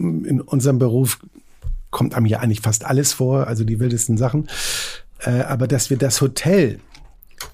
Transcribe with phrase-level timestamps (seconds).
[0.00, 1.18] in unserem Beruf
[1.90, 4.48] kommt einem ja eigentlich fast alles vor, also die wildesten Sachen.
[5.20, 6.78] Äh, aber dass wir das Hotel,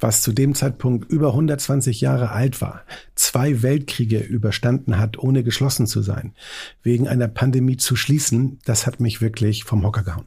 [0.01, 2.83] was zu dem Zeitpunkt über 120 Jahre alt war,
[3.15, 6.35] zwei Weltkriege überstanden hat, ohne geschlossen zu sein,
[6.83, 10.27] wegen einer Pandemie zu schließen, das hat mich wirklich vom Hocker gehauen.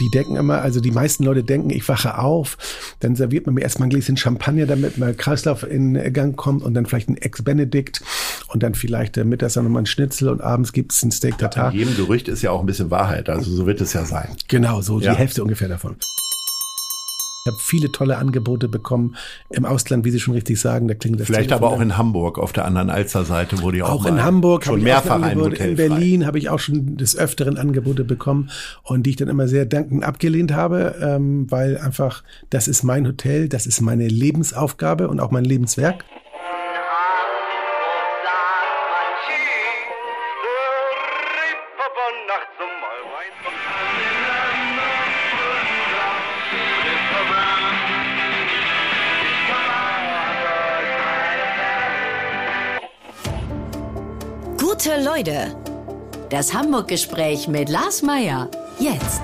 [0.00, 2.58] Die denken immer, also die meisten Leute denken, ich wache auf,
[3.00, 6.74] dann serviert man mir erstmal ein Gläschen Champagner, damit mein Kreislauf in Gang kommt und
[6.74, 8.02] dann vielleicht ein Ex-Benedict
[8.48, 11.72] und dann vielleicht äh, mittags dann nochmal ein Schnitzel und abends gibt's ein Steak Tartar.
[11.72, 14.28] In jedem Gerücht ist ja auch ein bisschen Wahrheit, also so wird es ja sein.
[14.48, 15.12] Genau, so ja.
[15.12, 15.96] die Hälfte ungefähr davon.
[17.46, 19.14] Ich habe viele tolle Angebote bekommen
[19.50, 20.88] im Ausland, wie Sie schon richtig sagen.
[20.88, 24.00] Da klingt das Vielleicht aber auch in Hamburg auf der anderen Alster-Seite, wo die auch,
[24.00, 27.56] auch in Hamburg schon mehrfach ein Hotel In Berlin habe ich auch schon des Öfteren
[27.56, 28.50] Angebote bekommen
[28.82, 33.06] und die ich dann immer sehr dankend abgelehnt habe, ähm, weil einfach das ist mein
[33.06, 36.04] Hotel, das ist meine Lebensaufgabe und auch mein Lebenswerk.
[55.16, 55.56] Leute.
[56.28, 58.50] Das Hamburg-Gespräch mit Lars Meier.
[58.78, 59.22] Jetzt.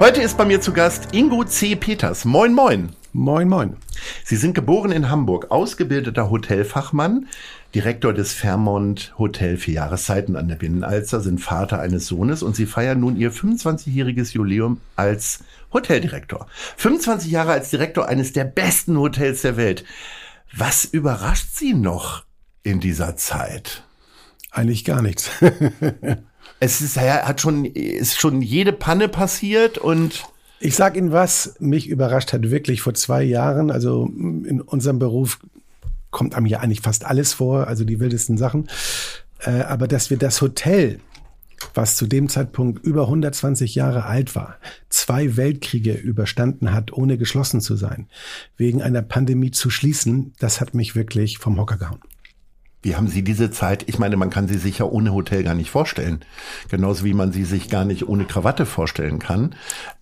[0.00, 1.76] Heute ist bei mir zu Gast Ingo C.
[1.76, 2.24] Peters.
[2.24, 2.88] Moin, moin.
[3.12, 3.76] Moin, moin.
[4.24, 7.28] Sie sind geboren in Hamburg, ausgebildeter Hotelfachmann,
[7.76, 12.66] Direktor des Fairmont Hotel für Jahreszeiten an der Binnenalster, sind Vater eines Sohnes und Sie
[12.66, 16.48] feiern nun Ihr 25-jähriges Jubiläum als Hoteldirektor.
[16.76, 19.84] 25 Jahre als Direktor eines der besten Hotels der Welt.
[20.52, 22.24] Was überrascht Sie noch
[22.64, 23.84] in dieser Zeit?
[24.54, 25.30] Eigentlich gar nichts.
[26.60, 30.24] es ist, hat schon, ist schon jede Panne passiert und
[30.60, 35.40] ich sag Ihnen was, mich überrascht hat wirklich vor zwei Jahren, also in unserem Beruf
[36.12, 38.68] kommt einem ja eigentlich fast alles vor, also die wildesten Sachen.
[39.40, 41.00] Äh, aber dass wir das Hotel,
[41.74, 44.56] was zu dem Zeitpunkt über 120 Jahre alt war,
[44.88, 48.06] zwei Weltkriege überstanden hat, ohne geschlossen zu sein,
[48.56, 52.00] wegen einer Pandemie zu schließen, das hat mich wirklich vom Hocker gehauen.
[52.84, 53.88] Wie haben Sie diese Zeit?
[53.88, 56.20] Ich meine, man kann sie sich ja ohne Hotel gar nicht vorstellen.
[56.68, 59.54] Genauso wie man sie sich gar nicht ohne Krawatte vorstellen kann.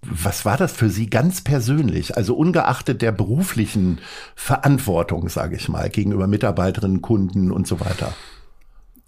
[0.03, 2.17] Was war das für Sie ganz persönlich?
[2.17, 4.01] Also ungeachtet der beruflichen
[4.35, 8.13] Verantwortung, sage ich mal, gegenüber Mitarbeiterinnen, Kunden und so weiter.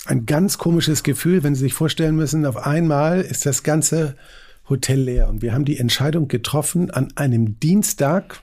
[0.06, 4.14] Ein ganz komisches Gefühl, wenn Sie sich vorstellen müssen, auf einmal ist das ganze
[4.68, 5.28] Hotel leer.
[5.28, 8.40] Und wir haben die Entscheidung getroffen, an einem Dienstag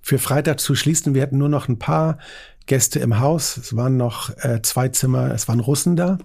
[0.00, 1.14] für Freitag zu schließen.
[1.14, 2.16] Wir hatten nur noch ein paar
[2.66, 3.56] Gäste im Haus.
[3.56, 6.18] Es waren noch äh, zwei Zimmer, es waren Russen da,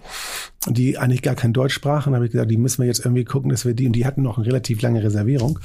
[0.68, 2.12] die eigentlich gar kein Deutsch sprachen.
[2.12, 4.04] Da habe ich gesagt, die müssen wir jetzt irgendwie gucken, dass wir die, und die
[4.06, 5.58] hatten noch eine relativ lange Reservierung.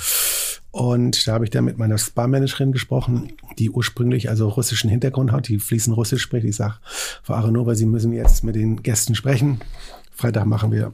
[0.72, 5.48] Und da habe ich dann mit meiner Spa-Managerin gesprochen, die ursprünglich also russischen Hintergrund hat,
[5.48, 6.46] die fließend Russisch spricht.
[6.46, 6.76] Ich sage,
[7.24, 9.60] Frau Aronova, Sie müssen jetzt mit den Gästen sprechen.
[10.12, 10.94] Freitag machen wir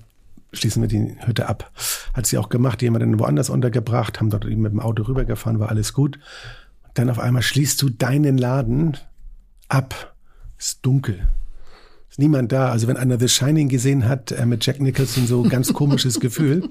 [0.53, 1.71] schließen wir die Hütte ab.
[2.13, 5.69] Hat sie auch gemacht, jemanden woanders untergebracht, haben dort eben mit dem Auto rübergefahren, war
[5.69, 6.19] alles gut.
[6.93, 8.97] Dann auf einmal schließt du deinen Laden
[9.69, 10.15] ab.
[10.57, 11.27] Ist dunkel.
[12.09, 12.69] Ist niemand da.
[12.69, 16.69] Also wenn einer The Shining gesehen hat äh, mit Jack Nicholson, so ganz komisches Gefühl.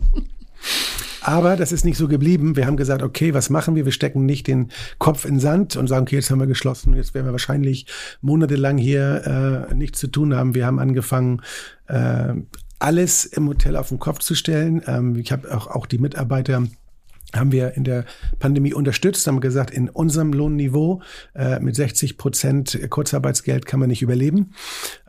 [1.21, 2.57] Aber das ist nicht so geblieben.
[2.57, 3.85] Wir haben gesagt, okay, was machen wir?
[3.85, 6.95] Wir stecken nicht den Kopf in Sand und sagen, okay, jetzt haben wir geschlossen.
[6.95, 7.87] Jetzt werden wir wahrscheinlich
[8.21, 10.55] monatelang hier äh, nichts zu tun haben.
[10.55, 11.43] Wir haben angefangen,
[11.87, 12.35] äh,
[12.81, 14.83] alles im Hotel auf den Kopf zu stellen.
[14.87, 16.65] Ähm, ich habe auch, auch die Mitarbeiter
[17.35, 18.05] haben wir in der
[18.39, 21.03] Pandemie unterstützt, haben gesagt, in unserem Lohnniveau
[21.35, 24.53] äh, mit 60 Prozent Kurzarbeitsgeld kann man nicht überleben.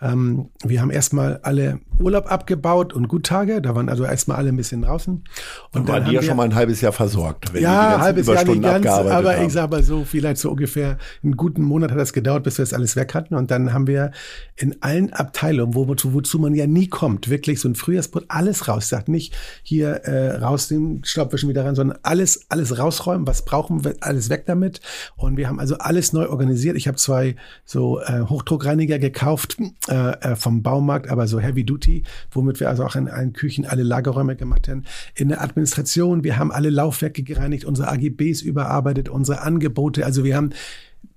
[0.02, 4.56] Ähm, wir haben erstmal alle Urlaub abgebaut und Guttage, da waren also erstmal alle ein
[4.56, 5.24] bisschen draußen.
[5.72, 7.54] Und dann waren die ja schon mal ein halbes Jahr versorgt.
[7.54, 9.46] Wenn ja, halbes Jahr nicht ganz, aber haben.
[9.46, 12.64] ich sage mal so, vielleicht so ungefähr einen guten Monat hat das gedauert, bis wir
[12.64, 13.36] das alles weg hatten.
[13.36, 14.12] Und dann haben wir
[14.56, 18.68] in allen Abteilungen, wo, wozu, wozu man ja nie kommt, wirklich so ein Frühjahrsput, alles
[18.68, 18.90] raus.
[18.90, 23.96] Sagt nicht hier äh, rausnehmen, Staubwischen wieder rein, sondern alles, alles rausräumen, was brauchen wir,
[24.02, 24.82] alles weg damit.
[25.16, 26.78] Und wir haben also alles neu organisiert.
[26.78, 27.36] Ich habe zwei
[27.66, 29.58] so äh, Hochdruckreiniger gekauft
[29.90, 33.66] äh, äh, vom Baumarkt, aber so Heavy Duty, womit wir also auch in allen Küchen
[33.66, 34.84] alle Lagerräume gemacht haben.
[35.16, 40.06] In der Administration, wir haben alle Laufwerke gereinigt, unsere AGBs überarbeitet, unsere Angebote.
[40.06, 40.52] Also wir haben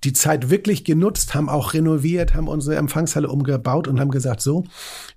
[0.03, 4.63] die Zeit wirklich genutzt, haben auch renoviert, haben unsere Empfangshalle umgebaut und haben gesagt, so,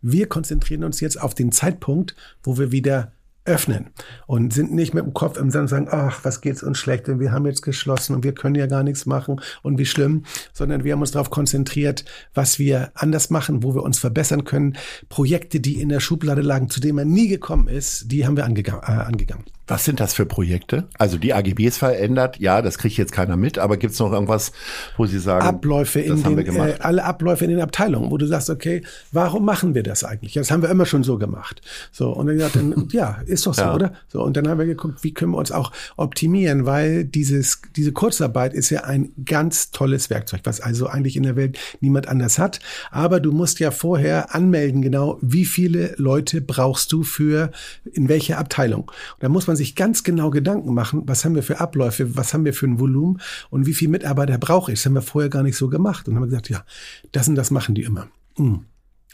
[0.03, 3.13] wir konzentrieren uns jetzt auf den Zeitpunkt, wo wir wieder
[3.45, 3.91] öffnen
[4.27, 7.07] und sind nicht mit dem Kopf im Sand und sagen, ach, was geht's uns schlecht,
[7.07, 10.25] denn wir haben jetzt geschlossen und wir können ja gar nichts machen und wie schlimm,
[10.53, 12.05] sondern wir haben uns darauf konzentriert,
[12.35, 14.77] was wir anders machen, wo wir uns verbessern können.
[15.09, 18.45] Projekte, die in der Schublade lagen, zu denen man nie gekommen ist, die haben wir
[18.45, 18.83] angegangen.
[18.83, 19.45] Äh, angegangen.
[19.71, 20.89] Was sind das für Projekte?
[20.99, 24.51] Also die AGBs verändert, ja, das kriegt jetzt keiner mit, aber gibt es noch irgendwas,
[24.97, 28.51] wo Sie sagen, Abläufe in den, äh, alle Abläufe in den Abteilungen, wo du sagst,
[28.51, 28.83] okay,
[29.13, 30.33] warum machen wir das eigentlich?
[30.33, 31.61] Das haben wir immer schon so gemacht.
[31.93, 33.75] So und dann gesagt, dann, ja, ist doch so, ja.
[33.75, 33.93] oder?
[34.09, 37.93] So und dann haben wir geguckt, wie können wir uns auch optimieren, weil dieses diese
[37.93, 42.41] Kurzarbeit ist ja ein ganz tolles Werkzeug, was also eigentlich in der Welt niemand anders
[42.41, 42.59] hat.
[42.91, 47.53] Aber du musst ja vorher anmelden, genau, wie viele Leute brauchst du für
[47.93, 48.89] in welche Abteilung.
[48.89, 52.33] Und da muss man sich ganz genau Gedanken machen, was haben wir für Abläufe, was
[52.33, 53.21] haben wir für ein Volumen
[53.51, 54.79] und wie viele Mitarbeiter brauche ich.
[54.79, 56.09] Das haben wir vorher gar nicht so gemacht.
[56.09, 56.65] Und haben gesagt, ja,
[57.13, 58.09] das und das machen die immer.
[58.37, 58.65] Hm.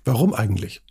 [0.04, 0.82] Warum eigentlich?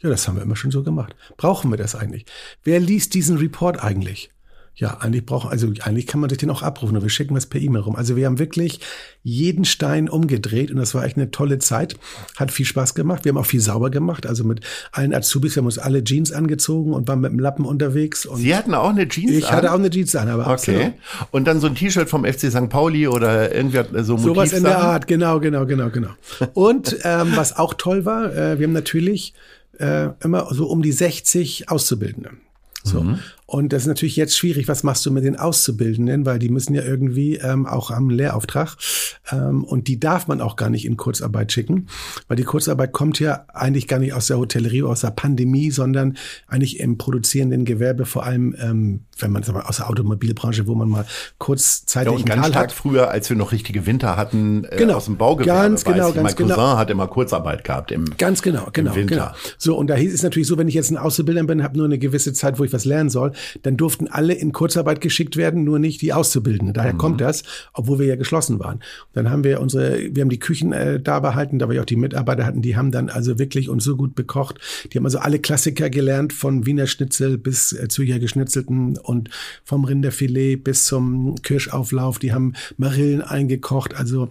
[0.00, 1.14] Ja, das haben wir immer schon so gemacht.
[1.36, 2.24] Brauchen wir das eigentlich?
[2.64, 4.30] Wer liest diesen Report eigentlich?
[4.74, 7.44] Ja, eigentlich brauchen, also eigentlich kann man sich den auch abrufen, aber wir schicken was
[7.44, 7.94] per E-Mail rum.
[7.94, 8.80] Also wir haben wirklich
[9.22, 11.96] jeden Stein umgedreht und das war echt eine tolle Zeit.
[12.36, 13.26] Hat viel Spaß gemacht.
[13.26, 14.60] Wir haben auch viel sauber gemacht, also mit
[14.90, 15.54] allen Azubis.
[15.56, 18.24] Wir haben uns alle Jeans angezogen und waren mit dem Lappen unterwegs.
[18.24, 19.56] Und Sie hatten auch eine Jeans ich an?
[19.56, 20.52] hatte auch eine Jeans an, aber Okay.
[20.52, 20.92] Absolut.
[21.32, 22.70] Und dann so ein T-Shirt vom FC St.
[22.70, 26.10] Pauli oder irgendwie so Motiv Sowas in der Art, genau, genau, genau, genau.
[26.54, 29.34] Und ähm, was auch toll war, äh, wir haben natürlich
[29.78, 32.30] äh, immer so um die 60 Auszubildende.
[32.84, 33.02] So.
[33.02, 33.18] Mhm.
[33.52, 36.72] Und das ist natürlich jetzt schwierig, was machst du mit den Auszubildenden, weil die müssen
[36.72, 38.78] ja irgendwie ähm, auch am Lehrauftrag
[39.30, 41.86] ähm, und die darf man auch gar nicht in Kurzarbeit schicken,
[42.28, 46.16] weil die Kurzarbeit kommt ja eigentlich gar nicht aus der Hotellerie, aus der Pandemie, sondern
[46.46, 50.88] eigentlich im produzierenden Gewerbe, vor allem ähm, wenn man mal aus der Automobilbranche, wo man
[50.88, 51.04] mal
[51.36, 52.72] kurzzeitig ja, und ganz stark hat.
[52.72, 54.94] früher, als wir noch richtige Winter hatten, äh, genau.
[54.94, 55.60] aus dem Baugewerbe.
[55.60, 56.54] Ganz genau, ich, ganz mein genau.
[56.54, 59.28] Cousin hat immer Kurzarbeit gehabt im Ganz genau, genau, genau.
[59.58, 61.84] So und da hieß es natürlich so, wenn ich jetzt ein Auszubilder bin, habe nur
[61.84, 63.32] eine gewisse Zeit, wo ich was lernen soll,
[63.62, 66.74] dann durften alle in Kurzarbeit geschickt werden, nur nicht die Auszubildenden.
[66.74, 66.98] Daher mhm.
[66.98, 67.42] kommt das,
[67.72, 68.76] obwohl wir ja geschlossen waren.
[68.76, 71.86] Und dann haben wir unsere, wir haben die Küchen äh, da behalten, da wir auch
[71.86, 74.58] die Mitarbeiter hatten, die haben dann also wirklich uns so gut bekocht.
[74.92, 79.30] Die haben also alle Klassiker gelernt, von Wiener Schnitzel bis äh, Zürcher Geschnitzelten und
[79.64, 82.18] vom Rinderfilet bis zum Kirschauflauf.
[82.18, 83.94] Die haben Marillen eingekocht.
[83.94, 84.30] Also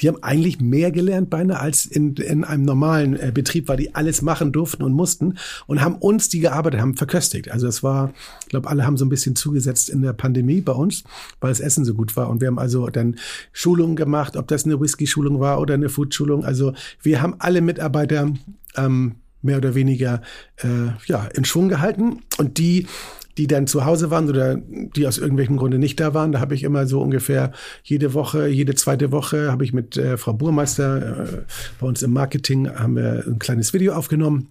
[0.00, 3.94] die haben eigentlich mehr gelernt beinahe als in, in einem normalen äh, Betrieb, weil die
[3.94, 7.50] alles machen durften und mussten und haben uns, die gearbeitet haben, verköstigt.
[7.50, 8.12] Also es war,
[8.42, 11.04] ich glaube, alle haben so ein bisschen zugesetzt in der Pandemie bei uns,
[11.40, 12.28] weil das Essen so gut war.
[12.28, 13.16] Und wir haben also dann
[13.52, 16.44] Schulungen gemacht, ob das eine Whisky-Schulung war oder eine Food-Schulung.
[16.44, 18.32] Also wir haben alle Mitarbeiter
[18.76, 20.22] ähm, mehr oder weniger
[20.58, 22.86] äh, ja in Schwung gehalten und die
[23.38, 26.32] die dann zu Hause waren oder die aus irgendwelchen Gründen nicht da waren.
[26.32, 30.16] Da habe ich immer so ungefähr jede Woche, jede zweite Woche habe ich mit äh,
[30.16, 31.42] Frau Burmeister äh,
[31.80, 34.48] bei uns im Marketing haben wir ein kleines Video aufgenommen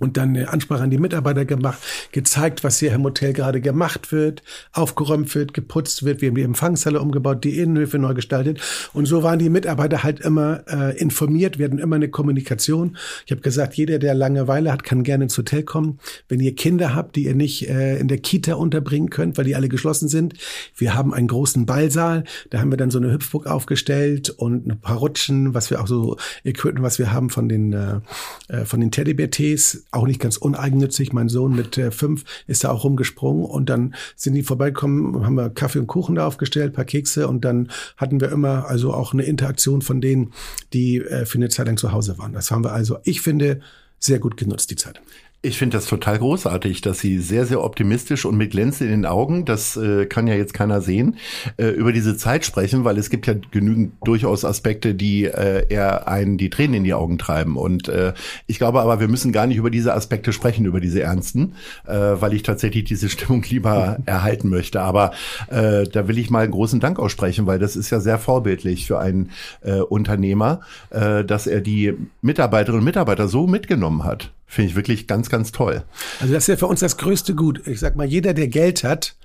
[0.00, 1.78] und dann eine Ansprache an die Mitarbeiter gemacht,
[2.12, 4.42] gezeigt, was hier im Hotel gerade gemacht wird,
[4.72, 6.20] aufgeräumt wird, geputzt wird.
[6.20, 8.60] Wir haben die Empfangshalle umgebaut, die Innenhöfe neu gestaltet.
[8.92, 11.58] Und so waren die Mitarbeiter halt immer äh, informiert.
[11.58, 12.96] Wir hatten immer eine Kommunikation.
[13.24, 16.00] Ich habe gesagt, jeder, der Langeweile hat, kann gerne ins Hotel kommen.
[16.28, 19.54] Wenn ihr Kinder habt, die ihr nicht äh, in der Kita unterbringen könnt, weil die
[19.54, 20.34] alle geschlossen sind,
[20.76, 22.24] wir haben einen großen Ballsaal.
[22.50, 25.86] Da haben wir dann so eine Hüpfburg aufgestellt und ein paar Rutschen, was wir auch
[25.86, 28.00] so Equipment, was wir haben von den äh,
[28.48, 31.12] äh von den Teddybär-Tees auch nicht ganz uneigennützig.
[31.12, 35.36] Mein Sohn mit äh, fünf ist da auch rumgesprungen und dann sind die vorbeigekommen, haben
[35.36, 39.12] wir Kaffee und Kuchen da aufgestellt, paar Kekse und dann hatten wir immer also auch
[39.12, 40.32] eine Interaktion von denen,
[40.72, 42.32] die äh, für eine Zeit lang zu Hause waren.
[42.32, 43.60] Das haben wir also, ich finde,
[43.98, 45.00] sehr gut genutzt, die Zeit.
[45.44, 49.04] Ich finde das total großartig, dass Sie sehr, sehr optimistisch und mit Glänzen in den
[49.04, 51.18] Augen, das äh, kann ja jetzt keiner sehen,
[51.58, 56.08] äh, über diese Zeit sprechen, weil es gibt ja genügend durchaus Aspekte, die äh, eher
[56.08, 57.58] einen die Tränen in die Augen treiben.
[57.58, 58.14] Und äh,
[58.46, 61.56] ich glaube aber, wir müssen gar nicht über diese Aspekte sprechen, über diese ernsten,
[61.86, 64.80] äh, weil ich tatsächlich diese Stimmung lieber erhalten möchte.
[64.80, 65.12] Aber
[65.48, 68.86] äh, da will ich mal einen großen Dank aussprechen, weil das ist ja sehr vorbildlich
[68.86, 69.28] für einen
[69.60, 74.30] äh, Unternehmer, äh, dass er die Mitarbeiterinnen und Mitarbeiter so mitgenommen hat.
[74.46, 75.84] Finde ich wirklich ganz, ganz toll.
[76.20, 77.66] Also das ist ja für uns das größte Gut.
[77.66, 79.16] Ich sag mal, jeder, der Geld hat,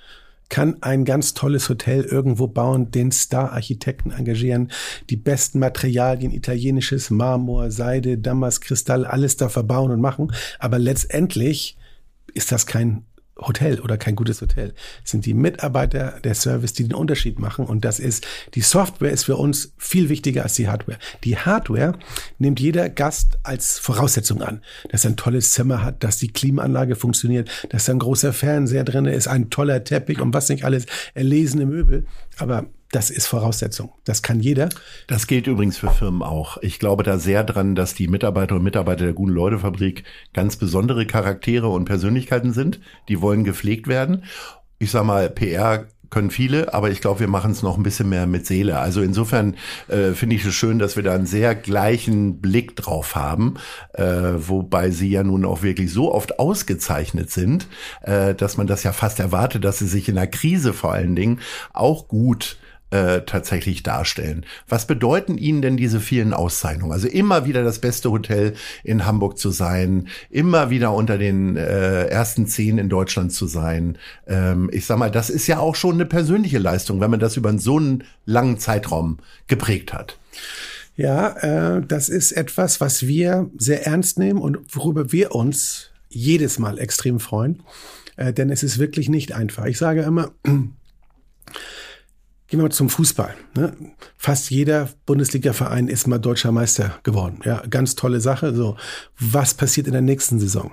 [0.50, 4.72] kann ein ganz tolles Hotel irgendwo bauen, den Star-Architekten engagieren,
[5.10, 10.34] die besten Materialien, italienisches Marmor, Seide, Damast, Kristall, alles da verbauen und machen.
[10.58, 11.78] Aber letztendlich
[12.34, 13.06] ist das kein
[13.40, 14.74] Hotel oder kein gutes Hotel.
[15.04, 17.66] Es sind die Mitarbeiter der Service, die den Unterschied machen.
[17.66, 21.00] Und das ist, die Software ist für uns viel wichtiger als die Hardware.
[21.24, 21.98] Die Hardware
[22.38, 26.96] nimmt jeder Gast als Voraussetzung an, dass er ein tolles Zimmer hat, dass die Klimaanlage
[26.96, 30.86] funktioniert, dass da ein großer Fernseher drin ist, ein toller Teppich und was nicht alles,
[31.14, 32.06] erlesene Möbel.
[32.38, 33.92] Aber das ist Voraussetzung.
[34.04, 34.70] Das kann jeder.
[35.08, 36.58] Das gilt übrigens für Firmen auch.
[36.62, 40.04] Ich glaube da sehr dran, dass die Mitarbeiter und Mitarbeiter der Guten Leute Fabrik
[40.34, 42.80] ganz besondere Charaktere und Persönlichkeiten sind.
[43.08, 44.24] Die wollen gepflegt werden.
[44.80, 48.10] Ich sag mal, PR können viele, aber ich glaube, wir machen es noch ein bisschen
[48.10, 48.80] mehr mit Seele.
[48.80, 49.56] Also insofern
[49.88, 53.56] äh, finde ich es schön, dass wir da einen sehr gleichen Blick drauf haben,
[53.94, 57.68] äh, wobei sie ja nun auch wirklich so oft ausgezeichnet sind,
[58.02, 61.16] äh, dass man das ja fast erwartet, dass sie sich in der Krise vor allen
[61.16, 61.40] Dingen
[61.74, 62.58] auch gut
[62.92, 64.46] äh, tatsächlich darstellen.
[64.68, 66.92] Was bedeuten Ihnen denn diese vielen Auszeichnungen?
[66.92, 68.54] Also immer wieder das beste Hotel
[68.84, 73.98] in Hamburg zu sein, immer wieder unter den äh, ersten zehn in Deutschland zu sein.
[74.28, 77.38] Ähm, ich sag mal, das ist ja auch schon eine persönliche Leistung, wenn man das
[77.38, 79.18] über so einen langen Zeitraum
[79.48, 80.18] geprägt hat.
[80.96, 86.60] Ja, äh, das ist etwas, was wir sehr ernst nehmen und worüber wir uns jedes
[86.60, 87.64] Mal extrem freuen.
[88.18, 89.66] Äh, denn es ist wirklich nicht einfach.
[89.66, 90.32] Ich sage immer,
[92.50, 93.36] Gehen wir mal zum Fußball.
[93.56, 93.74] Ne?
[94.18, 97.42] Fast jeder Bundesliga-Verein ist mal deutscher Meister geworden.
[97.46, 98.56] Ja, ganz tolle Sache.
[98.56, 98.76] So,
[99.20, 100.72] was passiert in der nächsten Saison?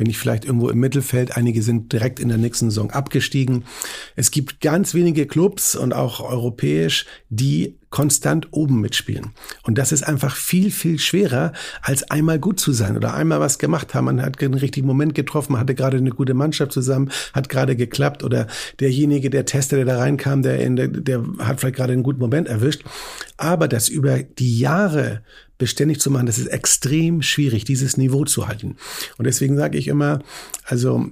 [0.00, 1.36] Bin ich vielleicht irgendwo im Mittelfeld.
[1.36, 3.64] Einige sind direkt in der nächsten Saison abgestiegen.
[4.16, 9.32] Es gibt ganz wenige Clubs und auch europäisch, die konstant oben mitspielen.
[9.62, 11.52] Und das ist einfach viel, viel schwerer,
[11.82, 14.06] als einmal gut zu sein oder einmal was gemacht haben.
[14.06, 18.24] Man hat den richtigen Moment getroffen, hatte gerade eine gute Mannschaft zusammen, hat gerade geklappt
[18.24, 18.46] oder
[18.78, 22.20] derjenige, der Tester, der da reinkam, der, in der, der hat vielleicht gerade einen guten
[22.20, 22.84] Moment erwischt.
[23.36, 25.20] Aber das über die Jahre
[25.60, 28.76] beständig zu machen, das ist extrem schwierig, dieses Niveau zu halten.
[29.18, 30.18] Und deswegen sage ich immer,
[30.64, 31.06] also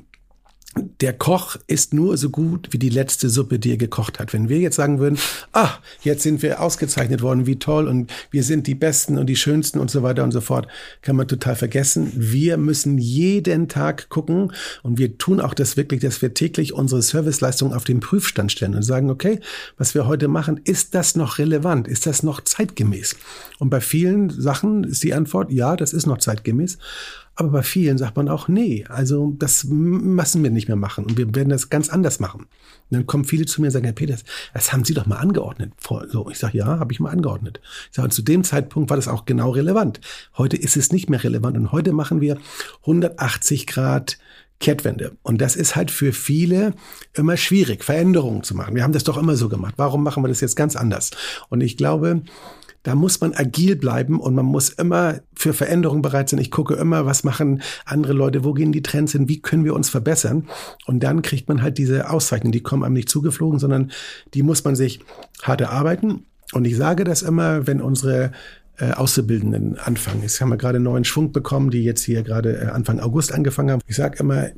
[1.00, 4.32] der Koch ist nur so gut wie die letzte Suppe, die er gekocht hat.
[4.32, 5.18] Wenn wir jetzt sagen würden,
[5.52, 5.70] ah,
[6.02, 9.78] jetzt sind wir ausgezeichnet worden, wie toll und wir sind die Besten und die Schönsten
[9.78, 10.68] und so weiter und so fort,
[11.02, 12.12] kann man total vergessen.
[12.14, 17.02] Wir müssen jeden Tag gucken und wir tun auch das wirklich, dass wir täglich unsere
[17.02, 19.40] Serviceleistung auf den Prüfstand stellen und sagen, okay,
[19.76, 21.88] was wir heute machen, ist das noch relevant?
[21.88, 23.16] Ist das noch zeitgemäß?
[23.58, 26.78] Und bei vielen Sachen ist die Antwort, ja, das ist noch zeitgemäß.
[27.40, 31.16] Aber bei vielen sagt man auch, nee, also das müssen wir nicht mehr machen und
[31.16, 32.40] wir werden das ganz anders machen.
[32.40, 32.48] Und
[32.90, 35.72] dann kommen viele zu mir und sagen, Herr Peters, das haben Sie doch mal angeordnet.
[36.08, 37.60] So, ich sage, ja, habe ich mal angeordnet.
[37.90, 40.00] Ich sage, zu dem Zeitpunkt war das auch genau relevant.
[40.36, 42.38] Heute ist es nicht mehr relevant und heute machen wir
[42.80, 44.18] 180 Grad
[44.58, 45.16] Kehrtwende.
[45.22, 46.74] Und das ist halt für viele
[47.14, 48.74] immer schwierig, Veränderungen zu machen.
[48.74, 49.74] Wir haben das doch immer so gemacht.
[49.76, 51.12] Warum machen wir das jetzt ganz anders?
[51.50, 52.22] Und ich glaube,
[52.88, 56.40] da muss man agil bleiben und man muss immer für Veränderungen bereit sein.
[56.40, 59.74] Ich gucke immer, was machen andere Leute, wo gehen die Trends hin, wie können wir
[59.74, 60.48] uns verbessern.
[60.86, 63.92] Und dann kriegt man halt diese Auszeichnungen, die kommen einem nicht zugeflogen, sondern
[64.32, 65.00] die muss man sich
[65.42, 66.24] hart erarbeiten.
[66.54, 68.32] Und ich sage das immer, wenn unsere
[68.78, 70.22] äh, Auszubildenden anfangen.
[70.22, 73.32] Jetzt haben wir gerade einen neuen Schwung bekommen, die jetzt hier gerade äh, Anfang August
[73.32, 73.82] angefangen haben.
[73.86, 74.48] Ich sage immer,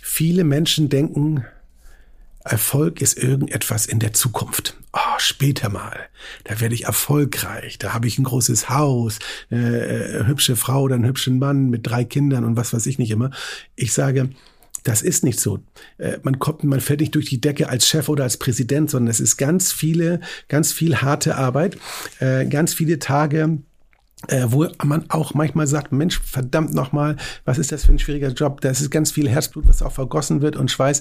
[0.00, 1.44] viele Menschen denken,
[2.44, 4.76] Erfolg ist irgendetwas in der Zukunft.
[4.92, 6.08] Oh, später mal.
[6.44, 7.78] Da werde ich erfolgreich.
[7.78, 9.20] Da habe ich ein großes Haus,
[9.50, 12.98] eine, äh, hübsche Frau oder einen hübschen Mann mit drei Kindern und was weiß ich
[12.98, 13.30] nicht immer.
[13.76, 14.30] Ich sage,
[14.82, 15.60] das ist nicht so.
[15.98, 19.10] Äh, man kommt, man fällt nicht durch die Decke als Chef oder als Präsident, sondern
[19.10, 21.78] es ist ganz viele, ganz viel harte Arbeit,
[22.18, 23.58] äh, ganz viele Tage,
[24.28, 28.28] äh, wo man auch manchmal sagt, Mensch, verdammt nochmal, was ist das für ein schwieriger
[28.28, 28.60] Job?
[28.60, 31.00] Da ist ganz viel Herzblut, was auch vergossen wird und Schweiß.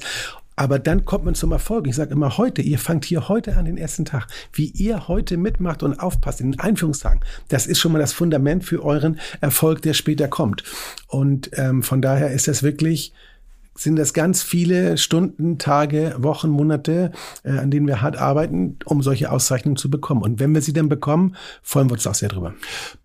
[0.60, 1.88] Aber dann kommt man zum Erfolg.
[1.88, 4.28] Ich sage immer heute, ihr fangt hier heute an den ersten Tag.
[4.52, 8.66] Wie ihr heute mitmacht und aufpasst in den Einführungstagen, das ist schon mal das Fundament
[8.66, 10.66] für euren Erfolg, der später kommt.
[11.08, 13.14] Und ähm, von daher ist das wirklich
[13.80, 17.12] sind das ganz viele Stunden, Tage, Wochen, Monate,
[17.44, 20.22] äh, an denen wir hart arbeiten, um solche Auszeichnungen zu bekommen.
[20.22, 22.54] Und wenn wir sie dann bekommen, freuen wir uns auch sehr drüber.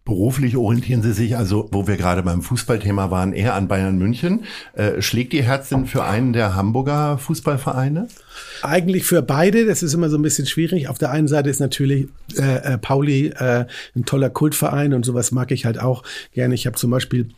[0.05, 4.45] Beruflich orientieren Sie sich also, wo wir gerade beim Fußballthema waren, eher an Bayern München.
[4.75, 8.09] Äh, schlägt Ihr Herz denn für einen der Hamburger Fußballvereine?
[8.63, 9.65] Eigentlich für beide.
[9.65, 10.89] Das ist immer so ein bisschen schwierig.
[10.89, 13.65] Auf der einen Seite ist natürlich äh, äh Pauli äh,
[13.97, 16.03] ein toller Kultverein und sowas mag ich halt auch
[16.33, 16.55] gerne.
[16.55, 17.31] Ich habe zum Beispiel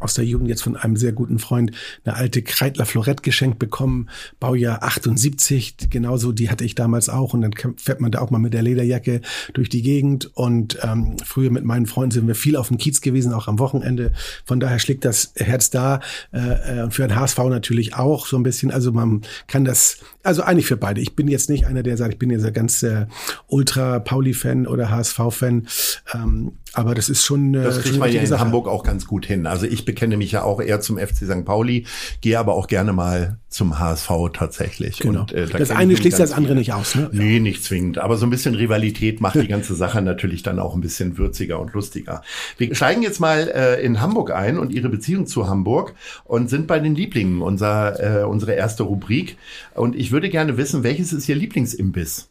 [0.00, 1.72] aus der Jugend jetzt von einem sehr guten Freund
[2.04, 7.32] eine alte Kreidler Florett geschenkt bekommen, Baujahr 78, genauso die hatte ich damals auch.
[7.32, 9.22] Und dann fährt man da auch mal mit der Lederjacke
[9.54, 10.30] durch die Gegend.
[10.36, 13.58] Und ähm, früher mit meinen Freunden sind wir viel auf dem Kiez gewesen, auch am
[13.58, 14.12] Wochenende,
[14.44, 16.00] von daher schlägt das Herz da
[16.32, 20.42] äh, äh für ein HSV natürlich auch so ein bisschen, also man kann das, also
[20.42, 22.82] eigentlich für beide, ich bin jetzt nicht einer, der sagt, ich bin jetzt ein ganz
[22.82, 23.06] äh,
[23.46, 25.66] Ultra Pauli-Fan oder HSV-Fan,
[26.14, 27.54] ähm, aber das ist schon.
[27.54, 28.40] Äh, das kriegt man ja in Sache.
[28.40, 29.46] Hamburg auch ganz gut hin.
[29.46, 31.44] Also ich bekenne mich ja auch eher zum FC St.
[31.44, 31.86] Pauli,
[32.20, 34.98] gehe aber auch gerne mal zum HSV tatsächlich.
[34.98, 35.20] Genau.
[35.20, 37.10] Und, äh, da das eine schließt das andere nicht aus, ne?
[37.12, 37.98] Nee, nicht zwingend.
[37.98, 41.60] Aber so ein bisschen Rivalität macht die ganze Sache natürlich dann auch ein bisschen würziger
[41.60, 42.22] und lustiger.
[42.56, 46.66] Wir steigen jetzt mal äh, in Hamburg ein und Ihre Beziehung zu Hamburg und sind
[46.66, 49.36] bei den Lieblingen, unser, äh, unsere erste Rubrik.
[49.74, 52.28] Und ich würde gerne wissen, welches ist Ihr Lieblingsimbiss?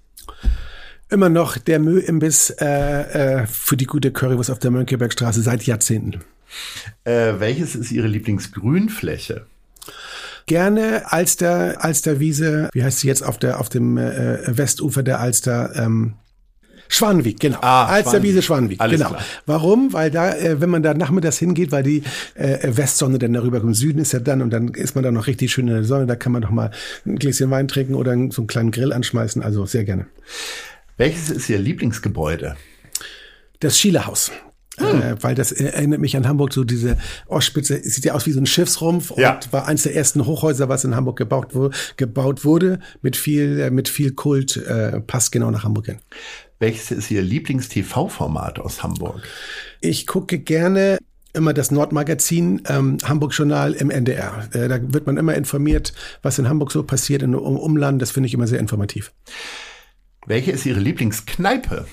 [1.11, 6.21] Immer noch der Mühimbiss äh, äh, für die gute Currywurst auf der Mönckebergstraße seit Jahrzehnten.
[7.03, 9.45] Äh, welches ist Ihre Lieblingsgrünfläche?
[10.47, 15.71] gerne Alster, Alsterwiese, wie heißt sie jetzt auf der auf dem äh, Westufer der Alster?
[15.75, 16.15] Ähm,
[16.89, 17.59] Schwanweg, genau.
[17.61, 19.11] Ah, Alsterwiese Schwanweg, Alles genau.
[19.11, 19.23] klar.
[19.45, 19.93] Warum?
[19.93, 22.03] Weil da, äh, wenn man da nachmittags hingeht, weil die
[22.35, 25.27] äh, Westsonne dann darüber kommt, Süden ist ja dann und dann ist man da noch
[25.27, 26.71] richtig schön in der Sonne, da kann man doch mal
[27.05, 30.07] ein Gläschen Wein trinken oder so einen kleinen Grill anschmeißen, also sehr gerne.
[30.97, 32.55] Welches ist Ihr Lieblingsgebäude?
[33.59, 34.31] Das Schielehaus.
[34.77, 38.39] Äh, weil das erinnert mich an Hamburg, so diese Ostspitze, sieht ja aus wie so
[38.39, 39.35] ein Schiffsrumpf Ja.
[39.35, 43.59] und war eins der ersten Hochhäuser, was in Hamburg gebaut, wo, gebaut wurde, mit viel,
[43.59, 45.97] äh, mit viel Kult, äh, passt genau nach Hamburg hin.
[46.59, 49.21] Welches ist Ihr Lieblings-TV-Format aus Hamburg?
[49.81, 50.97] Ich gucke gerne
[51.33, 54.47] immer das Nordmagazin ähm, Hamburg Journal im NDR.
[54.53, 58.01] Äh, da wird man immer informiert, was in Hamburg so passiert, im um Umland.
[58.01, 59.11] Das finde ich immer sehr informativ.
[60.31, 61.85] Welche ist Ihre Lieblingskneipe?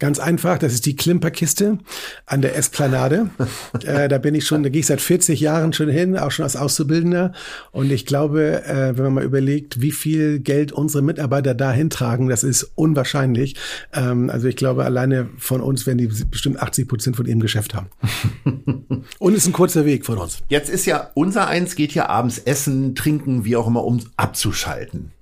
[0.00, 1.78] Ganz einfach, das ist die Klimperkiste
[2.26, 3.30] an der Esplanade.
[3.84, 6.42] äh, da bin ich schon, da gehe ich seit 40 Jahren schon hin, auch schon
[6.42, 7.32] als Auszubildender.
[7.70, 12.28] Und ich glaube, äh, wenn man mal überlegt, wie viel Geld unsere Mitarbeiter da hintragen,
[12.28, 13.54] das ist unwahrscheinlich.
[13.92, 17.72] Ähm, also ich glaube, alleine von uns werden die bestimmt 80 Prozent von ihrem Geschäft
[17.72, 17.86] haben.
[19.20, 20.38] Und es ist ein kurzer Weg von uns.
[20.48, 25.12] Jetzt ist ja, unser Eins geht ja abends essen, trinken, wie auch immer, um abzuschalten.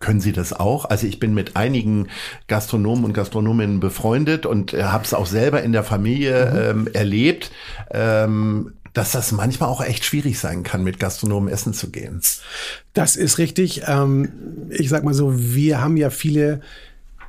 [0.00, 0.84] Können Sie das auch?
[0.84, 2.08] Also ich bin mit einigen
[2.46, 7.50] Gastronomen und Gastronominnen befreundet und äh, habe es auch selber in der Familie ähm, erlebt,
[7.90, 12.20] ähm, dass das manchmal auch echt schwierig sein kann, mit Gastronomen essen zu gehen.
[12.94, 13.82] Das ist richtig.
[13.86, 16.60] Ähm, ich sag mal so, wir haben ja viele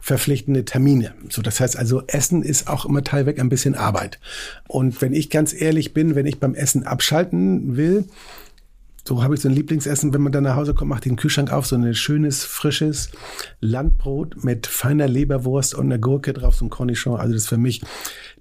[0.01, 1.13] verpflichtende Termine.
[1.29, 4.19] So, das heißt also, Essen ist auch immer teilweise ein bisschen Arbeit.
[4.67, 8.05] Und wenn ich ganz ehrlich bin, wenn ich beim Essen abschalten will,
[9.07, 11.51] so habe ich so ein Lieblingsessen, wenn man dann nach Hause kommt, macht den Kühlschrank
[11.51, 13.09] auf, so ein schönes, frisches
[13.59, 17.19] Landbrot mit feiner Leberwurst und einer Gurke drauf, so ein Cornichon.
[17.19, 17.81] Also das ist für mich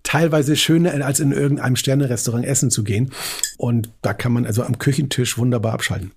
[0.02, 3.10] teilweise schöner, als in irgendeinem Sternerestaurant essen zu gehen.
[3.56, 6.12] Und da kann man also am Küchentisch wunderbar abschalten.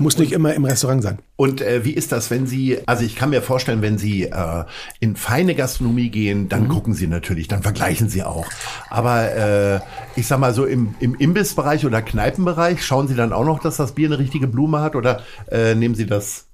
[0.00, 1.18] Es muss nicht immer im Restaurant sein.
[1.36, 4.64] Und äh, wie ist das, wenn Sie, also ich kann mir vorstellen, wenn Sie äh,
[4.98, 8.46] in feine Gastronomie gehen, dann gucken Sie natürlich, dann vergleichen Sie auch.
[8.88, 9.80] Aber äh,
[10.16, 13.76] ich sag mal so im, im Imbissbereich oder Kneipenbereich, schauen Sie dann auch noch, dass
[13.76, 16.46] das Bier eine richtige Blume hat oder äh, nehmen Sie das,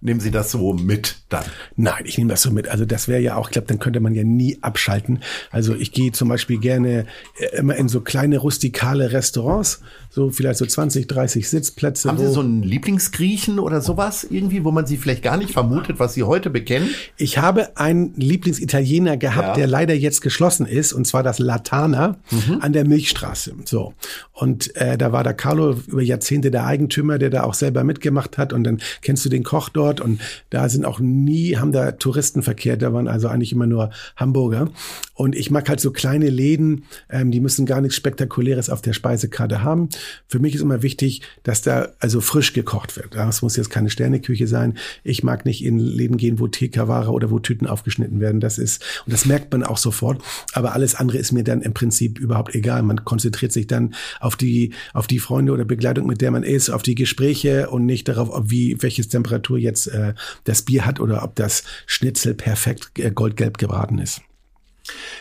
[0.00, 1.44] nehmen Sie das so mit dann?
[1.76, 2.68] Nein, ich nehme das so mit.
[2.68, 5.20] Also das wäre ja auch, ich glaube, dann könnte man ja nie abschalten.
[5.50, 7.06] Also ich gehe zum Beispiel gerne
[7.38, 12.08] äh, immer in so kleine rustikale Restaurants, so vielleicht so 20, 30 Sitzplätze.
[12.08, 15.98] Haben Sie so einen Lieblingsgriechen oder sowas irgendwie, wo man Sie vielleicht gar nicht vermutet,
[15.98, 16.88] was Sie heute bekennen?
[17.16, 19.54] Ich habe einen Lieblingsitaliener gehabt, Ja.
[19.54, 22.58] der leider jetzt geschlossen ist, und zwar das Latana Mhm.
[22.60, 23.54] an der Milchstraße.
[23.64, 23.94] So.
[24.32, 28.38] Und äh, da war der Carlo über Jahrzehnte der Eigentümer, der da auch selber mitgemacht
[28.38, 28.52] hat.
[28.52, 29.87] Und dann kennst du den Koch dort.
[29.88, 30.20] Und
[30.50, 32.82] da sind auch nie, haben da Touristen verkehrt.
[32.82, 34.70] Da waren also eigentlich immer nur Hamburger.
[35.14, 38.92] Und ich mag halt so kleine Läden, ähm, die müssen gar nichts Spektakuläres auf der
[38.92, 39.88] Speisekarte haben.
[40.28, 43.14] Für mich ist immer wichtig, dass da also frisch gekocht wird.
[43.14, 44.78] Das muss jetzt keine Sterneküche sein.
[45.02, 48.40] Ich mag nicht in Läden gehen, wo TK-Ware oder wo Tüten aufgeschnitten werden.
[48.40, 50.22] Das ist, und das merkt man auch sofort.
[50.52, 52.82] Aber alles andere ist mir dann im Prinzip überhaupt egal.
[52.82, 56.70] Man konzentriert sich dann auf die, auf die Freunde oder Begleitung, mit der man ist,
[56.70, 60.14] auf die Gespräche und nicht darauf, wie, welches Temperatur jetzt äh,
[60.44, 64.20] das Bier hat oder ob das Schnitzel perfekt äh, goldgelb gebraten ist.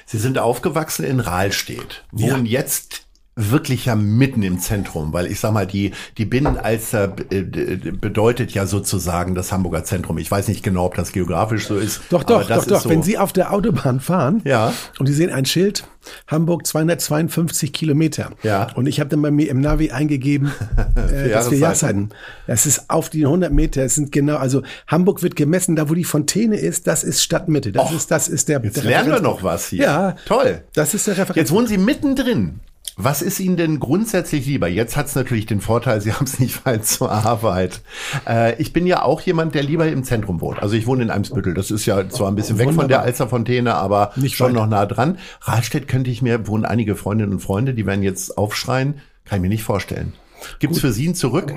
[0.05, 2.31] Sie sind aufgewachsen in Rahlstedt, Ja.
[2.33, 3.06] wohnen jetzt
[3.37, 8.65] wirklich ja mitten im Zentrum, weil ich sag mal, die, die Binnenalster äh, bedeutet ja
[8.65, 10.17] sozusagen das Hamburger Zentrum.
[10.17, 12.01] Ich weiß nicht genau, ob das geografisch so ist.
[12.09, 12.81] Doch, doch, das doch, ist doch.
[12.81, 12.89] So.
[12.89, 14.73] Wenn Sie auf der Autobahn fahren Ja.
[14.99, 15.87] und Sie sehen ein Schild,
[16.27, 18.31] Hamburg 252 Kilometer.
[18.41, 18.67] Ja.
[18.75, 20.51] Und ich habe dann bei mir im Navi eingegeben,
[20.95, 21.49] äh, das Jahreszeiten.
[21.49, 22.09] für Jahreszeiten.
[22.47, 23.83] Das ist auf die 100 Meter.
[23.83, 27.71] Es sind genau, also Hamburg wird gemessen, da wo die Fontäne ist, das ist Stadtmitte.
[27.71, 28.61] Das Och, ist, das ist der.
[28.63, 29.83] Jetzt der lernen wir noch was hier.
[29.83, 30.15] Ja.
[30.25, 30.63] Toll.
[30.73, 31.35] Das ist der Referenz.
[31.35, 32.61] Jetzt wohnen Sie mittendrin.
[32.99, 34.67] Was ist Ihnen denn grundsätzlich lieber?
[34.67, 37.81] Jetzt hat es natürlich den Vorteil, Sie haben es nicht weit zur Arbeit.
[38.27, 40.59] Äh, ich bin ja auch jemand, der lieber im Zentrum wohnt.
[40.63, 41.53] Also ich wohne in Eimsbüttel.
[41.53, 42.87] Das ist ja zwar ein bisschen weg von Wunderbar.
[42.87, 44.55] der Alsterfontäne, aber Nicht schon weit.
[44.55, 45.19] noch nah dran.
[45.41, 48.95] Rahlstedt könnte ich mir, wohnen einige Freundinnen und Freunde, die werden jetzt aufschreien.
[49.25, 50.13] Kann ich mir nicht vorstellen.
[50.57, 51.53] Gibt es für Sie ein Zurück?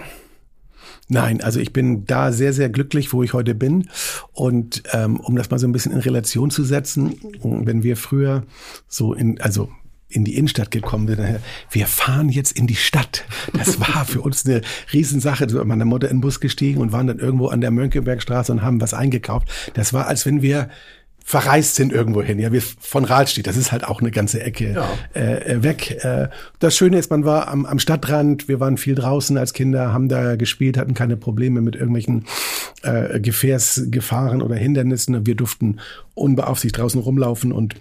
[1.09, 3.89] Nein, also ich bin da sehr, sehr glücklich, wo ich heute bin.
[4.33, 8.45] Und ähm, um das mal so ein bisschen in Relation zu setzen, wenn wir früher
[8.89, 9.71] so in, also
[10.11, 11.39] in die Innenstadt gekommen sind, äh,
[11.71, 13.25] wir fahren jetzt in die Stadt.
[13.57, 14.61] Das war für uns eine
[14.93, 15.49] Riesensache.
[15.49, 18.63] So, Meine Mutter in den Bus gestiegen und waren dann irgendwo an der Mönckebergstraße und
[18.63, 19.49] haben was eingekauft.
[19.75, 20.69] Das war, als wenn wir
[21.23, 22.41] verreist sind irgendwo hin.
[22.41, 24.89] Ja, wir von Rahlstedt, das ist halt auch eine ganze Ecke Ja.
[25.21, 26.03] äh, weg.
[26.03, 29.93] Äh, das Schöne ist, man war am, am Stadtrand, wir waren viel draußen als Kinder,
[29.93, 32.25] haben da gespielt, hatten keine Probleme mit irgendwelchen
[32.83, 35.25] äh, Gefährsgefahren oder Hindernissen.
[35.27, 35.79] Wir durften
[36.15, 37.77] unbeaufsichtigt draußen rumlaufen und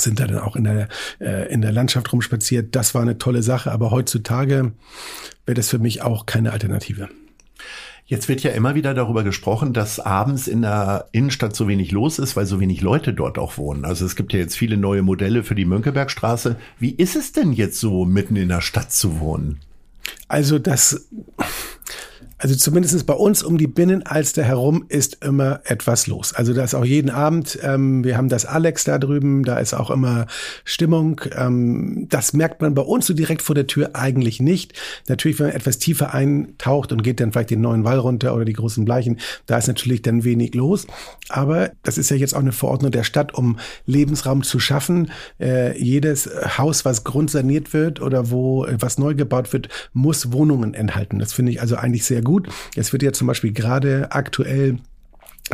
[0.00, 0.88] sind da dann auch in der,
[1.20, 2.74] äh, in der Landschaft rumspaziert.
[2.74, 4.72] Das war eine tolle Sache, aber heutzutage
[5.46, 7.08] wäre das für mich auch keine Alternative.
[8.08, 12.18] Jetzt wird ja immer wieder darüber gesprochen, dass abends in der Innenstadt so wenig los
[12.18, 13.84] ist, weil so wenig Leute dort auch wohnen.
[13.84, 16.56] Also es gibt ja jetzt viele neue Modelle für die Mönckebergstraße.
[16.78, 19.58] Wie ist es denn jetzt so, mitten in der Stadt zu wohnen?
[20.26, 21.06] Also das,
[22.38, 26.32] also zumindest bei uns um die Binnenalster herum ist immer etwas los.
[26.32, 29.74] Also da ist auch jeden Abend, ähm, wir haben das Alex da drüben, da ist
[29.74, 30.26] auch immer
[30.64, 31.20] Stimmung.
[31.36, 34.72] Ähm, das merkt man bei uns so direkt vor der Tür eigentlich nicht.
[35.08, 38.44] Natürlich, wenn man etwas tiefer eintaucht und geht dann vielleicht den neuen Wall runter oder
[38.44, 40.86] die großen Bleichen, da ist natürlich dann wenig los.
[41.28, 45.10] Aber das ist ja jetzt auch eine Verordnung der Stadt, um Lebensraum zu schaffen.
[45.40, 50.74] Äh, jedes Haus, was grundsaniert wird oder wo äh, was neu gebaut wird, muss Wohnungen
[50.74, 51.18] enthalten.
[51.18, 52.27] Das finde ich also eigentlich sehr gut.
[52.76, 54.78] Es wird ja zum Beispiel gerade aktuell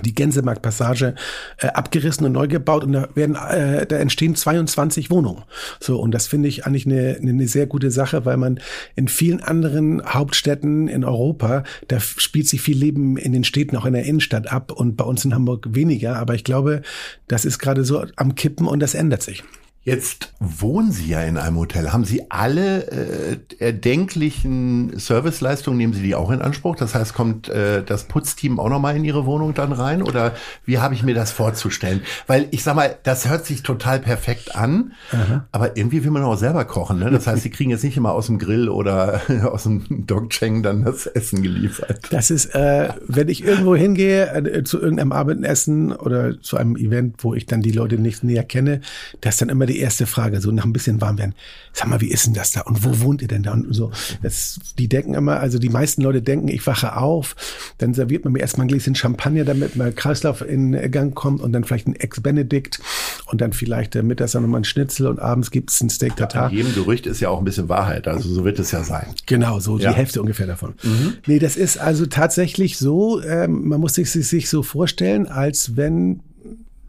[0.02, 1.14] die Gänsemarktpassage
[1.58, 5.44] äh, abgerissen und neu gebaut und da werden äh, da entstehen 22 Wohnungen.
[5.80, 8.60] So und das finde ich eigentlich eine, eine sehr gute Sache, weil man
[8.96, 13.86] in vielen anderen Hauptstädten in Europa, da spielt sich viel Leben in den Städten auch
[13.86, 16.82] in der Innenstadt ab und bei uns in Hamburg weniger, aber ich glaube,
[17.28, 19.44] das ist gerade so am kippen und das ändert sich.
[19.84, 21.92] Jetzt wohnen Sie ja in einem Hotel.
[21.92, 26.74] Haben Sie alle äh, erdenklichen Serviceleistungen, nehmen Sie die auch in Anspruch?
[26.74, 30.02] Das heißt, kommt äh, das Putzteam auch nochmal in Ihre Wohnung dann rein?
[30.02, 30.32] Oder
[30.64, 32.00] wie habe ich mir das vorzustellen?
[32.26, 35.46] Weil ich sag mal, das hört sich total perfekt an, Aha.
[35.52, 36.98] aber irgendwie will man auch selber kochen.
[37.00, 37.10] Ne?
[37.10, 39.20] Das heißt, Sie kriegen jetzt nicht immer aus dem Grill oder
[39.52, 42.06] aus dem Dogcheng dann das Essen geliefert.
[42.10, 47.22] Das ist, äh, wenn ich irgendwo hingehe, äh, zu irgendeinem Abendessen oder zu einem Event,
[47.22, 48.80] wo ich dann die Leute nicht näher kenne,
[49.20, 51.34] das dann immer die die erste Frage, so nach ein bisschen warm werden.
[51.72, 52.62] Sag mal, wie ist denn das da?
[52.62, 53.52] Und wo wohnt ihr denn da?
[53.52, 53.90] Und so,
[54.22, 57.34] das, die denken immer, also die meisten Leute denken, ich wache auf,
[57.78, 61.52] dann serviert man mir erstmal ein Gläschen Champagner, damit mein Kreislauf in Gang kommt und
[61.52, 62.80] dann vielleicht ein Ex-Benedict
[63.26, 66.16] und dann vielleicht äh, mittags dann nochmal ein Schnitzel und abends gibt es ein Steak
[66.16, 66.50] Tartar.
[66.50, 69.06] Ja, jedem Gerücht ist ja auch ein bisschen Wahrheit, also so wird es ja sein.
[69.26, 69.90] Genau, so ja.
[69.90, 70.74] die Hälfte ungefähr davon.
[70.82, 71.14] Mhm.
[71.26, 76.20] Nee, das ist also tatsächlich so, ähm, man muss sich, sich so vorstellen, als wenn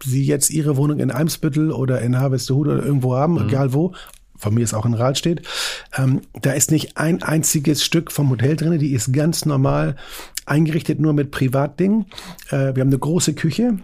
[0.03, 3.47] Sie jetzt Ihre Wohnung in Eimsbüttel oder in Harvestehude oder irgendwo haben, mhm.
[3.49, 3.93] egal wo,
[4.37, 5.41] von mir ist auch in Rahlstedt,
[5.97, 9.95] ähm, da ist nicht ein einziges Stück vom Hotel drin, die ist ganz normal
[10.45, 12.05] eingerichtet, nur mit Privatdingen.
[12.49, 13.77] Äh, wir haben eine große Küche,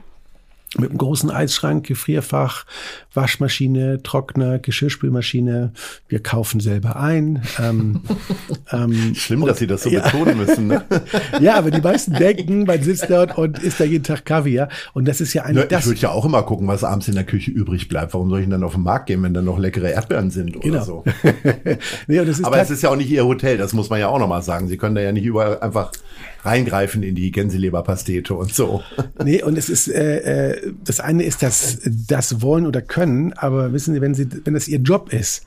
[0.78, 2.66] mit einem großen Eisschrank, Gefrierfach,
[3.14, 5.74] Waschmaschine, Trockner, Geschirrspülmaschine.
[6.08, 7.42] Wir kaufen selber ein.
[7.60, 8.02] Ähm,
[8.72, 10.02] ähm, Schlimm, dass Sie das so ja.
[10.02, 10.68] betonen müssen.
[10.68, 10.86] Ne?
[11.42, 14.70] ja, aber die meisten denken, man sitzt dort und isst da jeden Tag Kaviar.
[14.94, 17.16] Und das ist ja eigentlich ja, Ich würde ja auch immer gucken, was abends in
[17.16, 18.14] der Küche übrig bleibt.
[18.14, 20.56] Warum soll ich denn dann auf den Markt gehen, wenn da noch leckere Erdbeeren sind
[20.56, 20.84] oder genau.
[20.86, 21.04] so?
[22.08, 24.42] nee, aber es ist ja auch nicht Ihr Hotel, das muss man ja auch nochmal
[24.42, 24.70] sagen.
[24.70, 25.92] Sie können da ja nicht überall einfach
[26.44, 28.82] reingreifen in die Gänseleberpastete und so.
[29.24, 33.74] Nee, und es ist, äh, äh, das eine ist das, das Wollen oder Können, aber
[33.74, 35.46] wissen Sie, wenn Sie, wenn das Ihr Job ist,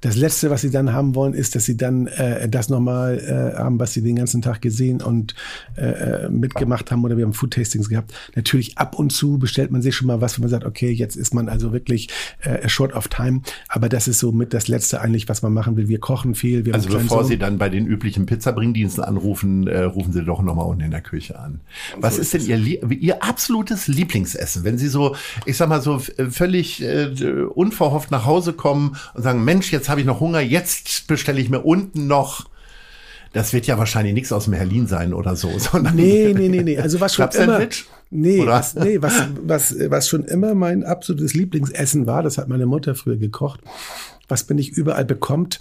[0.00, 3.58] das Letzte, was sie dann haben wollen, ist, dass sie dann äh, das nochmal äh,
[3.58, 5.34] haben, was sie den ganzen Tag gesehen und
[5.76, 8.12] äh, äh, mitgemacht haben oder wir haben Food-Tastings gehabt.
[8.36, 11.16] Natürlich ab und zu bestellt man sich schon mal was, wenn man sagt, okay, jetzt
[11.16, 12.08] ist man also wirklich
[12.40, 13.42] äh, short of time.
[13.68, 15.88] Aber das ist so mit das Letzte eigentlich, was man machen will.
[15.88, 16.64] Wir kochen viel.
[16.64, 20.66] Wir also bevor Sie dann bei den üblichen Pizzabringdiensten anrufen, äh, rufen Sie doch nochmal
[20.66, 21.60] unten in der Küche an.
[21.98, 24.64] Was so ist denn Ihr, Ihr absolutes Lieblingsessen?
[24.64, 25.98] Wenn Sie so, ich sag mal so
[26.30, 27.08] völlig äh,
[27.54, 31.50] unverhofft nach Hause kommen und sagen, Mensch, jetzt habe ich noch Hunger, jetzt bestelle ich
[31.50, 32.48] mir unten noch
[33.32, 35.96] das wird ja wahrscheinlich nichts aus dem Herlin sein oder so, sondern.
[35.96, 36.78] Nee, nee, nee, nee.
[36.78, 37.60] Also was schon immer.
[38.10, 42.64] Nee, was, nee was, was, was schon immer mein absolutes Lieblingsessen war, das hat meine
[42.64, 43.60] Mutter früher gekocht,
[44.28, 45.60] was man nicht überall bekommt,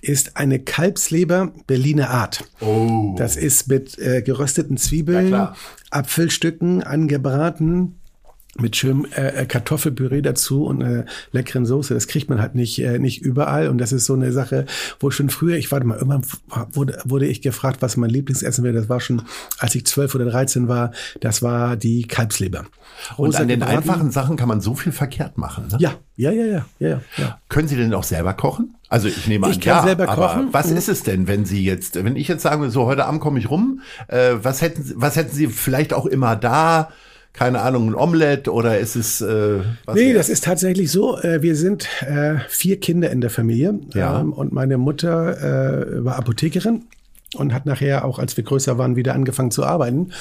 [0.00, 2.44] ist eine Kalbsleber Berliner Art.
[2.60, 3.14] Oh.
[3.18, 5.48] Das ist mit äh, gerösteten Zwiebeln,
[5.90, 7.96] Apfelstücken angebraten,
[8.58, 11.94] mit schönem äh, äh, Kartoffelpüree dazu und einer leckeren Soße.
[11.94, 14.66] Das kriegt man halt nicht äh, nicht überall und das ist so eine Sache,
[15.00, 16.22] wo schon früher, ich warte mal, irgendwann
[16.72, 18.74] wurde wurde ich gefragt, was mein Lieblingsessen wäre.
[18.74, 19.22] Das war schon,
[19.58, 20.92] als ich zwölf oder dreizehn war.
[21.20, 22.66] Das war die Kalbsleber.
[23.16, 23.78] Rosa und an den gebraten.
[23.78, 25.68] einfachen Sachen kann man so viel verkehrt machen.
[25.70, 25.78] Ne?
[25.80, 27.38] Ja, ja, ja, ja, ja, ja.
[27.48, 28.74] Können Sie denn auch selber kochen?
[28.90, 30.48] Also ich nehme an, ich kann ja, selber kochen.
[30.52, 33.38] was ist es denn, wenn Sie jetzt, wenn ich jetzt sagen, so heute Abend komme
[33.38, 36.90] ich rum, äh, was hätten, was hätten Sie vielleicht auch immer da?
[37.32, 41.18] Keine Ahnung, ein Omelett oder ist es äh, was Nee, das ist tatsächlich so.
[41.18, 44.20] Äh, wir sind äh, vier Kinder in der Familie ja.
[44.20, 46.84] ähm, und meine Mutter äh, war Apothekerin
[47.34, 50.12] und hat nachher auch, als wir größer waren, wieder angefangen zu arbeiten.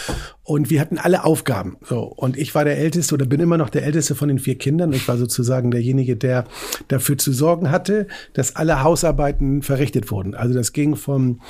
[0.43, 1.77] Und wir hatten alle Aufgaben.
[1.83, 2.03] So.
[2.03, 4.93] Und ich war der Älteste oder bin immer noch der Älteste von den vier Kindern.
[4.93, 6.45] Ich war sozusagen derjenige, der
[6.87, 10.35] dafür zu sorgen hatte, dass alle Hausarbeiten verrichtet wurden.
[10.35, 11.41] Also das ging vom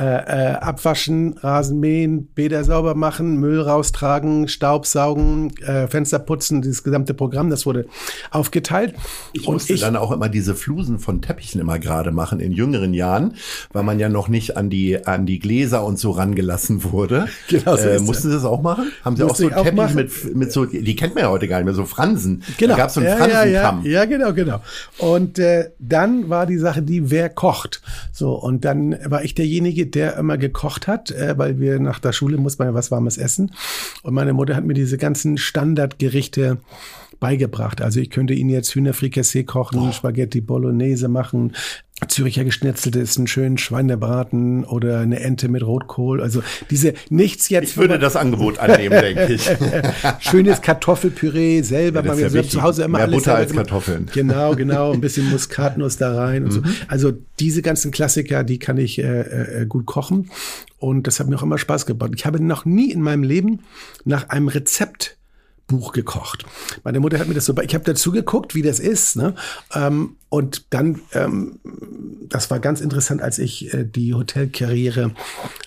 [0.00, 7.12] äh, äh, Abwaschen, Rasenmähen, Bäder sauber machen, Müll raustragen, Staubsaugen, äh, Fenster putzen, dieses gesamte
[7.12, 7.84] Programm, das wurde
[8.30, 8.94] aufgeteilt.
[9.34, 12.52] Ich und musste ich, dann auch immer diese Flusen von Teppichen immer gerade machen in
[12.52, 13.34] jüngeren Jahren,
[13.74, 17.26] weil man ja noch nicht an die an die Gläser und so rangelassen wurde.
[17.48, 18.92] Genau, so äh, mussten Sie das auch machen?
[19.04, 21.56] Haben Sie Musste auch so Teppich mit, mit so, die kennt man ja heute gar
[21.58, 22.44] nicht mehr, so Fransen.
[22.58, 22.74] Genau.
[22.74, 23.82] Da gab es so einen ja, Fransenkamm.
[23.82, 24.60] Ja, ja, ja, genau, genau.
[24.98, 27.82] Und äh, dann war die Sache die, wer kocht.
[28.12, 32.12] So, und dann war ich derjenige, der immer gekocht hat, äh, weil wir nach der
[32.12, 33.52] Schule muss man ja was Warmes essen.
[34.02, 36.58] Und meine Mutter hat mir diese ganzen Standardgerichte
[37.18, 37.80] beigebracht.
[37.82, 39.92] Also ich könnte Ihnen jetzt Hühnerfrikassee kochen, oh.
[39.92, 41.52] Spaghetti Bolognese machen,
[42.08, 46.22] Züricher Geschnetzeltes, einen schönen Schweinebraten oder eine Ente mit Rotkohl.
[46.22, 47.70] Also diese nichts jetzt.
[47.70, 49.50] Ich würde das Angebot annehmen, denke ich.
[50.20, 52.02] Schönes Kartoffelpüree selber.
[52.02, 54.08] Ja, das ja zu Hause immer Mehr alles Butter als Kartoffeln.
[54.14, 54.92] Genau, genau.
[54.92, 56.54] Ein bisschen Muskatnuss da rein und mhm.
[56.54, 56.62] so.
[56.88, 60.30] Also diese ganzen Klassiker, die kann ich äh, äh, gut kochen.
[60.78, 62.12] Und das hat mir auch immer Spaß gebracht.
[62.16, 63.60] Ich habe noch nie in meinem Leben
[64.04, 65.18] nach einem Rezept
[65.70, 66.44] Buch gekocht.
[66.82, 69.16] Meine Mutter hat mir das so, ich habe dazu geguckt, wie das ist.
[69.16, 69.34] Ne?
[69.72, 71.58] Ähm, und dann, ähm,
[72.28, 75.12] das war ganz interessant, als ich äh, die Hotelkarriere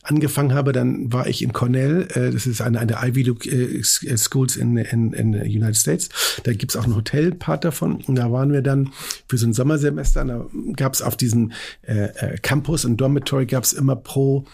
[0.04, 3.80] angefangen habe, dann war ich in Cornell, äh, das ist eine, eine Ivy League äh,
[3.80, 6.10] äh Schools in, in, in United States.
[6.44, 8.02] Da gibt's auch einen Hotelpart davon.
[8.06, 8.92] Und da waren wir dann
[9.28, 10.24] für so ein Sommersemester.
[10.26, 14.46] Da gab's auf diesem äh, äh, Campus und Dormitory gab's immer pro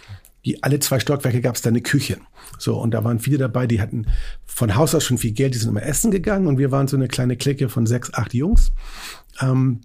[0.46, 2.18] die alle zwei Stockwerke gab es da eine Küche.
[2.58, 4.08] So, und da waren viele dabei, die hatten
[4.46, 6.96] von Haus aus schon viel Geld, die sind immer essen gegangen und wir waren so
[6.96, 8.72] eine kleine Clique von sechs, acht Jungs.
[9.42, 9.82] Ähm,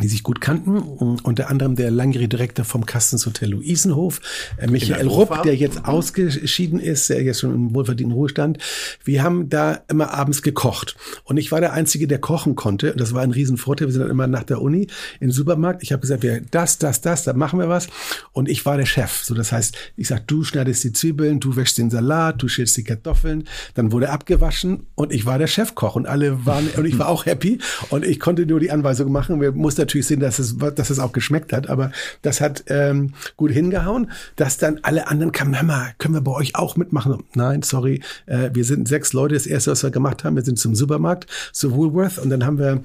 [0.00, 0.78] die sich gut kannten.
[0.78, 4.20] Unter anderem der langjährige Direktor vom Kastens Hotel Luisenhof,
[4.58, 8.58] äh, Michael Rupp, der jetzt ausgeschieden ist, der jetzt schon im wohlverdienten Ruhestand.
[9.04, 10.96] Wir haben da immer abends gekocht.
[11.24, 12.92] Und ich war der Einzige, der kochen konnte.
[12.92, 13.88] Und das war ein Riesenvorteil.
[13.88, 14.86] Wir sind dann immer nach der Uni
[15.20, 15.82] im Supermarkt.
[15.82, 17.88] Ich habe gesagt, wir das, das, das, da machen wir was.
[18.32, 19.22] Und ich war der Chef.
[19.24, 22.76] So, das heißt, ich sag, du schneidest die Zwiebeln, du wäschst den Salat, du schälst
[22.76, 23.44] die Kartoffeln.
[23.74, 25.96] Dann wurde abgewaschen und ich war der Chefkoch.
[25.96, 27.58] Und alle waren, und ich war auch happy.
[27.90, 29.40] Und ich konnte nur die Anweisung machen.
[29.40, 31.90] Wir mussten natürlich sehen, dass es, dass es auch geschmeckt hat, aber
[32.22, 36.32] das hat ähm, gut hingehauen, dass dann alle anderen kamen, hör mal, können wir bei
[36.32, 37.24] euch auch mitmachen?
[37.34, 40.58] Nein, sorry, äh, wir sind sechs Leute, das erste, was wir gemacht haben, wir sind
[40.58, 42.82] zum Supermarkt, zu Woolworth und dann haben wir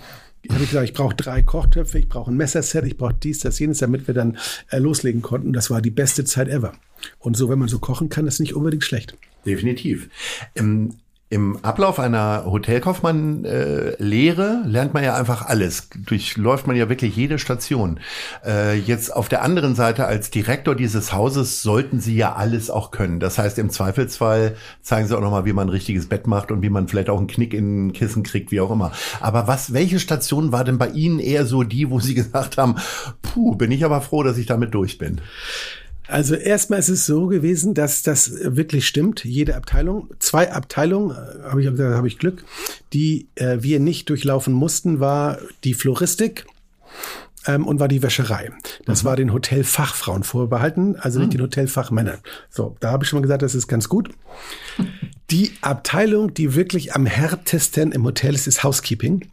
[0.51, 3.57] habe ich gesagt, ich brauche drei Kochtöpfe, ich brauche ein Messerset, ich brauche dies, das,
[3.57, 4.37] jenes, damit wir dann
[4.69, 5.53] äh, loslegen konnten.
[5.53, 6.73] Das war die beste Zeit ever.
[7.17, 9.17] Und so, wenn man so kochen kann, ist nicht unbedingt schlecht.
[9.43, 10.07] Definitiv.
[10.55, 15.89] Ähm, im Ablauf einer Hotelkaufmann-Lehre lernt man ja einfach alles.
[15.95, 17.99] Durchläuft man ja wirklich jede Station.
[18.45, 22.91] Äh, jetzt auf der anderen Seite als Direktor dieses Hauses sollten Sie ja alles auch
[22.91, 23.19] können.
[23.19, 26.61] Das heißt, im Zweifelsfall zeigen Sie auch nochmal, wie man ein richtiges Bett macht und
[26.61, 28.91] wie man vielleicht auch einen Knick in ein Kissen kriegt, wie auch immer.
[29.19, 32.75] Aber was, welche Station war denn bei Ihnen eher so die, wo Sie gesagt haben,
[33.23, 35.21] puh, bin ich aber froh, dass ich damit durch bin?
[36.07, 39.23] Also erstmal ist es so gewesen, dass das wirklich stimmt.
[39.25, 42.43] Jede Abteilung, zwei Abteilungen, äh, habe ich gesagt, habe ich Glück,
[42.93, 46.45] die äh, wir nicht durchlaufen mussten, war die Floristik
[47.47, 48.51] ähm, und war die Wäscherei.
[48.85, 49.07] Das mhm.
[49.07, 51.37] war den Hotelfachfrauen vorbehalten, also nicht mhm.
[51.37, 52.19] den Hotelfachmännern.
[52.49, 54.09] So, da habe ich schon mal gesagt, das ist ganz gut.
[55.31, 59.27] Die Abteilung, die wirklich am härtesten im Hotel ist, ist Housekeeping.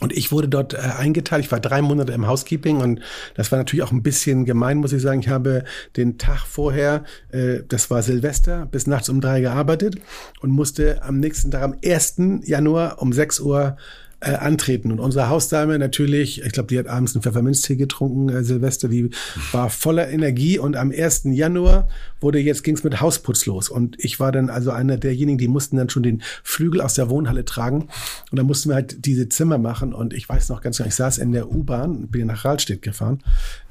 [0.00, 1.44] Und ich wurde dort äh, eingeteilt.
[1.44, 3.00] Ich war drei Monate im Housekeeping und
[3.34, 5.20] das war natürlich auch ein bisschen gemein, muss ich sagen.
[5.20, 5.64] Ich habe
[5.96, 9.96] den Tag vorher, äh, das war Silvester, bis nachts um drei gearbeitet
[10.40, 12.16] und musste am nächsten Tag, am 1.
[12.44, 13.76] Januar um 6 Uhr
[14.22, 14.92] äh, antreten.
[14.92, 19.10] Und unsere Hausdame natürlich, ich glaube, die hat abends einen Pfefferminztee getrunken, äh, Silvester, die
[19.50, 20.58] war voller Energie.
[20.58, 21.22] Und am 1.
[21.24, 21.88] Januar
[22.20, 23.68] wurde jetzt ging's mit Hausputz los.
[23.68, 27.10] Und ich war dann also einer derjenigen, die mussten dann schon den Flügel aus der
[27.10, 27.88] Wohnhalle tragen.
[28.30, 29.92] Und dann mussten wir halt diese Zimmer machen.
[29.92, 33.18] Und ich weiß noch ganz genau, ich saß in der U-Bahn, bin nach Rahlstedt gefahren.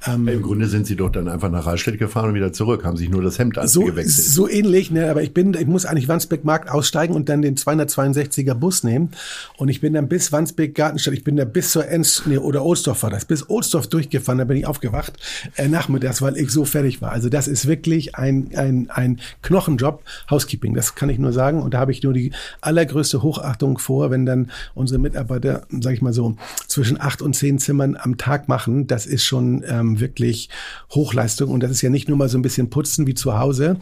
[0.05, 2.97] Ähm, Im Grunde sind Sie doch dann einfach nach Rahlstedt gefahren und wieder zurück, haben
[2.97, 4.27] sich nur das Hemd so, gewechselt.
[4.27, 5.09] So ähnlich, ne?
[5.09, 9.11] aber ich bin, ich muss eigentlich Wandsbeck Markt aussteigen und dann den 262er Bus nehmen.
[9.57, 11.13] Und ich bin dann bis Wandsbek Gartenstadt.
[11.13, 14.39] Ich bin da bis zur Enz, nee, oder Ohlsdorf war das, bis Ohlsdorf durchgefahren.
[14.39, 15.13] Da bin ich aufgewacht
[15.55, 17.11] äh, nachmittags, weil ich so fertig war.
[17.11, 20.73] Also das ist wirklich ein, ein, ein Knochenjob, Housekeeping.
[20.73, 21.61] Das kann ich nur sagen.
[21.61, 26.01] Und da habe ich nur die allergrößte Hochachtung vor, wenn dann unsere Mitarbeiter, sage ich
[26.01, 26.35] mal so,
[26.67, 28.87] zwischen acht und zehn Zimmern am Tag machen.
[28.87, 30.49] Das ist schon ähm, wirklich
[30.89, 31.51] Hochleistung.
[31.51, 33.77] Und das ist ja nicht nur mal so ein bisschen putzen wie zu Hause,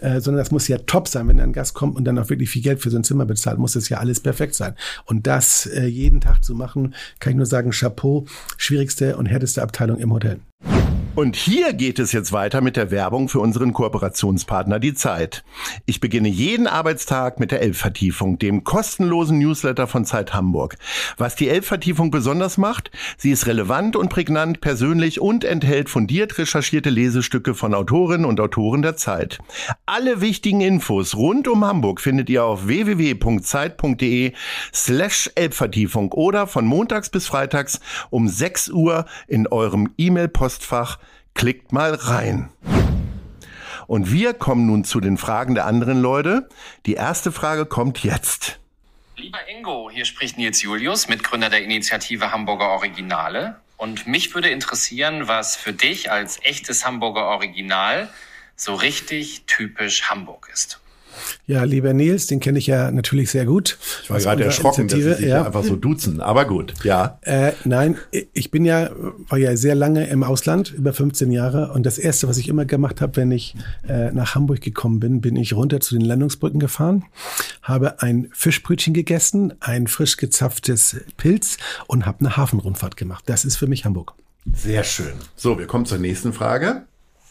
[0.00, 2.50] äh, sondern das muss ja top sein, wenn ein Gast kommt und dann auch wirklich
[2.50, 4.74] viel Geld für so ein Zimmer bezahlt, muss das ja alles perfekt sein.
[5.04, 9.62] Und das äh, jeden Tag zu machen, kann ich nur sagen, Chapeau, schwierigste und härteste
[9.62, 10.40] Abteilung im Hotel.
[11.18, 15.42] Und hier geht es jetzt weiter mit der Werbung für unseren Kooperationspartner Die Zeit.
[15.84, 20.76] Ich beginne jeden Arbeitstag mit der Elbvertiefung, dem kostenlosen Newsletter von Zeit Hamburg.
[21.16, 26.90] Was die Elbvertiefung besonders macht, sie ist relevant und prägnant, persönlich und enthält fundiert recherchierte
[26.90, 29.40] Lesestücke von Autorinnen und Autoren der Zeit.
[29.86, 34.34] Alle wichtigen Infos rund um Hamburg findet ihr auf www.zeit.de
[34.72, 40.98] slash Elbvertiefung oder von montags bis freitags um 6 Uhr in eurem E-Mail-Postfach
[41.38, 42.50] Klickt mal rein.
[43.86, 46.48] Und wir kommen nun zu den Fragen der anderen Leute.
[46.84, 48.58] Die erste Frage kommt jetzt.
[49.14, 53.60] Lieber Ingo, hier spricht Nils Julius, Mitgründer der Initiative Hamburger Originale.
[53.76, 58.08] Und mich würde interessieren, was für dich als echtes Hamburger Original
[58.56, 60.80] so richtig typisch Hamburg ist.
[61.46, 63.78] Ja, lieber Nils, den kenne ich ja natürlich sehr gut.
[64.02, 65.44] Ich war gerade erschrocken, dass Sie sich ja.
[65.44, 67.18] einfach so duzen, aber gut, ja.
[67.22, 67.96] Äh, nein,
[68.32, 68.90] ich bin ja,
[69.28, 71.72] war ja sehr lange im Ausland, über 15 Jahre.
[71.72, 73.54] Und das Erste, was ich immer gemacht habe, wenn ich
[73.88, 77.04] äh, nach Hamburg gekommen bin, bin ich runter zu den Landungsbrücken gefahren,
[77.62, 83.24] habe ein Fischbrötchen gegessen, ein frisch gezapftes Pilz und habe eine Hafenrundfahrt gemacht.
[83.26, 84.14] Das ist für mich Hamburg.
[84.54, 85.12] Sehr schön.
[85.36, 86.86] So, wir kommen zur nächsten Frage.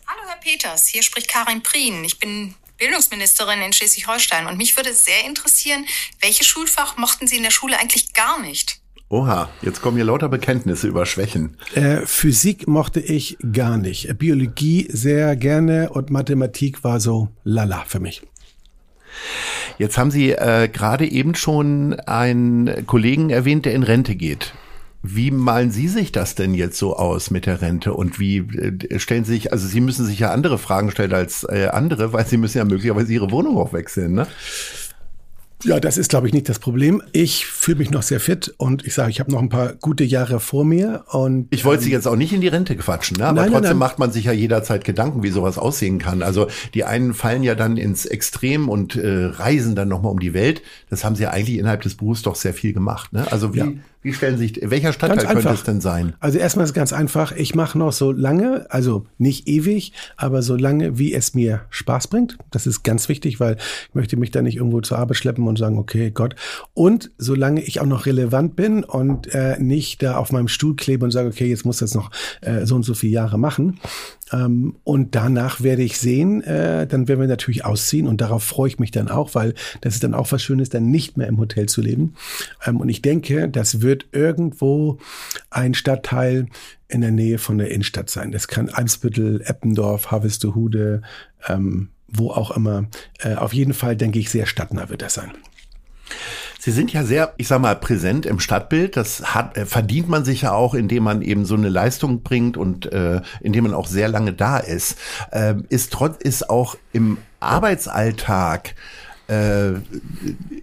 [0.05, 2.03] Hallo Herr Peters, hier spricht Karin Prien.
[2.03, 4.47] Ich bin Bildungsministerin in Schleswig-Holstein.
[4.47, 5.85] Und mich würde sehr interessieren,
[6.21, 8.79] welches Schulfach mochten Sie in der Schule eigentlich gar nicht?
[9.09, 11.57] Oha, jetzt kommen hier lauter Bekenntnisse über Schwächen.
[11.75, 14.17] Äh, Physik mochte ich gar nicht.
[14.17, 18.21] Biologie sehr gerne und Mathematik war so lala für mich.
[19.77, 24.53] Jetzt haben Sie äh, gerade eben schon einen Kollegen erwähnt, der in Rente geht.
[25.15, 28.99] Wie malen Sie sich das denn jetzt so aus mit der Rente und wie äh,
[28.99, 32.25] stellen Sie sich, also Sie müssen sich ja andere Fragen stellen als äh, andere, weil
[32.27, 34.27] Sie müssen ja möglicherweise Ihre Wohnung auch wechseln, ne?
[35.63, 37.01] Ja, das ist, glaube ich, nicht das Problem.
[37.13, 40.03] Ich fühle mich noch sehr fit und ich sage, ich habe noch ein paar gute
[40.03, 41.05] Jahre vor mir.
[41.09, 43.25] Und ich wollte ähm, Sie jetzt auch nicht in die Rente quatschen, ne?
[43.25, 43.77] aber nein, trotzdem nein, nein.
[43.79, 46.21] macht man sich ja jederzeit Gedanken, wie sowas aussehen kann.
[46.21, 50.35] Also die einen fallen ja dann ins Extrem und äh, reisen dann nochmal um die
[50.35, 50.61] Welt.
[50.91, 53.11] Das haben Sie ja eigentlich innerhalb des Berufs doch sehr viel gemacht.
[53.13, 53.25] Ne?
[53.31, 53.67] Also wie, ja.
[54.07, 56.13] Wie stellen sich, welcher Stadtteil könnte es denn sein?
[56.21, 57.33] Also erstmal ist ganz einfach.
[57.33, 62.07] Ich mache noch so lange, also nicht ewig, aber so lange, wie es mir Spaß
[62.07, 62.37] bringt.
[62.49, 63.57] Das ist ganz wichtig, weil
[63.89, 66.37] ich möchte mich da nicht irgendwo zur Arbeit schleppen und sagen, okay, Gott.
[66.73, 71.03] Und solange ich auch noch relevant bin und äh, nicht da auf meinem Stuhl klebe
[71.03, 73.77] und sage, okay, jetzt muss das noch äh, so und so viele Jahre machen.
[74.31, 78.69] Ähm, und danach werde ich sehen, äh, dann werden wir natürlich ausziehen und darauf freue
[78.69, 81.37] ich mich dann auch, weil das ist dann auch was Schönes, dann nicht mehr im
[81.37, 82.15] Hotel zu leben.
[82.65, 84.97] Ähm, und ich denke, das wird irgendwo
[85.49, 86.47] ein Stadtteil
[86.87, 88.31] in der Nähe von der Innenstadt sein.
[88.31, 91.01] Das kann Eimsbüttel, Eppendorf, Harvestehude,
[91.47, 92.87] ähm, wo auch immer.
[93.19, 95.31] Äh, auf jeden Fall denke ich, sehr stadtnah wird das sein.
[96.59, 98.97] Sie sind ja sehr, ich sag mal, präsent im Stadtbild.
[98.97, 102.57] Das hat, äh, verdient man sich ja auch, indem man eben so eine Leistung bringt
[102.57, 104.97] und äh, indem man auch sehr lange da ist.
[105.31, 108.73] Äh, ist trotz, ist auch im Arbeitsalltag
[109.27, 109.73] äh,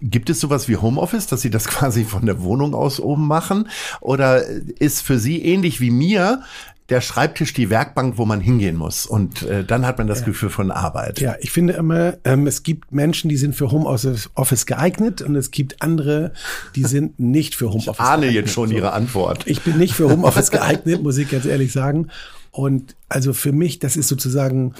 [0.01, 3.69] gibt es sowas wie Homeoffice, dass Sie das quasi von der Wohnung aus oben machen?
[4.01, 6.41] Oder ist für Sie ähnlich wie mir
[6.89, 9.07] der Schreibtisch die Werkbank, wo man hingehen muss.
[9.07, 10.25] Und äh, dann hat man das ja.
[10.25, 11.19] Gefühl von Arbeit.
[11.19, 15.49] Ja, ich finde immer, ähm, es gibt Menschen, die sind für Homeoffice geeignet und es
[15.49, 16.33] gibt andere,
[16.75, 18.45] die sind nicht für Homeoffice ich ahne geeignet.
[18.45, 18.75] jetzt schon so.
[18.75, 19.47] Ihre Antwort.
[19.47, 22.09] Ich bin nicht für Homeoffice geeignet, muss ich ganz ehrlich sagen.
[22.51, 24.75] Und also für mich, das ist sozusagen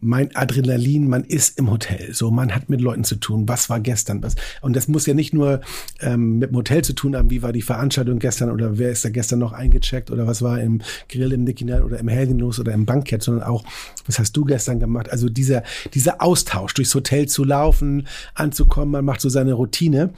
[0.00, 3.48] mein Adrenalin, man ist im Hotel, so man hat mit Leuten zu tun.
[3.48, 4.22] Was war gestern?
[4.22, 4.34] Was?
[4.60, 5.60] Und das muss ja nicht nur
[6.00, 7.30] ähm, mit dem Hotel zu tun haben.
[7.30, 10.60] Wie war die Veranstaltung gestern oder wer ist da gestern noch eingecheckt oder was war
[10.60, 13.64] im Grill im Nikinal oder im Helgenlos oder im Bankett, sondern auch
[14.06, 15.10] was hast du gestern gemacht?
[15.10, 20.14] Also dieser dieser Austausch durchs Hotel zu laufen, anzukommen, man macht so seine Routine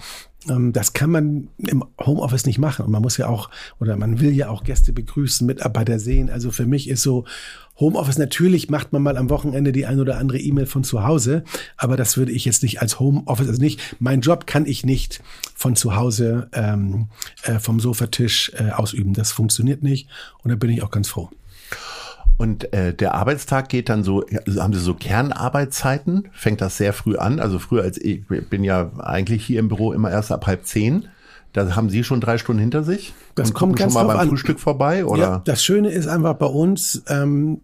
[0.46, 2.84] das kann man im Homeoffice nicht machen.
[2.84, 3.50] Und man muss ja auch,
[3.80, 6.30] oder man will ja auch Gäste begrüßen, Mitarbeiter sehen.
[6.30, 7.24] Also für mich ist so
[7.78, 11.42] Homeoffice, natürlich macht man mal am Wochenende die ein oder andere E-Mail von zu Hause,
[11.76, 15.22] aber das würde ich jetzt nicht als Homeoffice, also nicht, mein Job kann ich nicht
[15.54, 17.08] von zu Hause ähm,
[17.42, 19.14] äh, vom Sofatisch äh, ausüben.
[19.14, 20.08] Das funktioniert nicht
[20.42, 21.30] und da bin ich auch ganz froh.
[22.38, 24.24] Und äh, der Arbeitstag geht dann so,
[24.58, 26.28] haben Sie so Kernarbeitszeiten?
[26.32, 27.38] Fängt das sehr früh an?
[27.38, 31.08] Also früher als ich bin ja eigentlich hier im Büro immer erst ab halb zehn.
[31.52, 33.12] Da haben Sie schon drei Stunden hinter sich?
[33.34, 34.28] Das und kommt ganz schon mal beim an.
[34.30, 35.22] Frühstück vorbei, oder?
[35.22, 37.60] Ja, das Schöne ist einfach bei uns, ähm,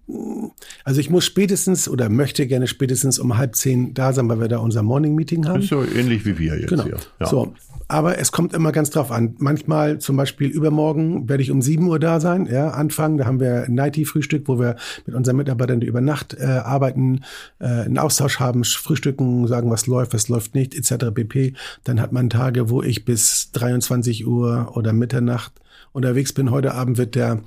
[0.84, 4.48] also ich muss spätestens oder möchte gerne spätestens um halb zehn da sein, weil wir
[4.48, 5.62] da unser Morning Meeting haben.
[5.62, 6.84] Ist so ähnlich wie wir jetzt genau.
[6.84, 6.96] hier.
[7.18, 7.26] Ja.
[7.26, 7.54] So,
[7.88, 9.34] aber es kommt immer ganz drauf an.
[9.38, 13.16] Manchmal, zum Beispiel übermorgen, werde ich um sieben Uhr da sein, ja, anfangen.
[13.16, 17.22] Da haben wir Nighty-Frühstück, wo wir mit unseren Mitarbeitern, über Nacht äh, arbeiten,
[17.58, 21.06] äh, einen Austausch haben, frühstücken, sagen, was läuft, was läuft nicht, etc.
[21.14, 21.54] pp.
[21.84, 25.52] Dann hat man Tage, wo ich bis 23 Uhr oder Mitternacht
[25.92, 26.50] unterwegs bin.
[26.50, 27.40] Heute Abend wird der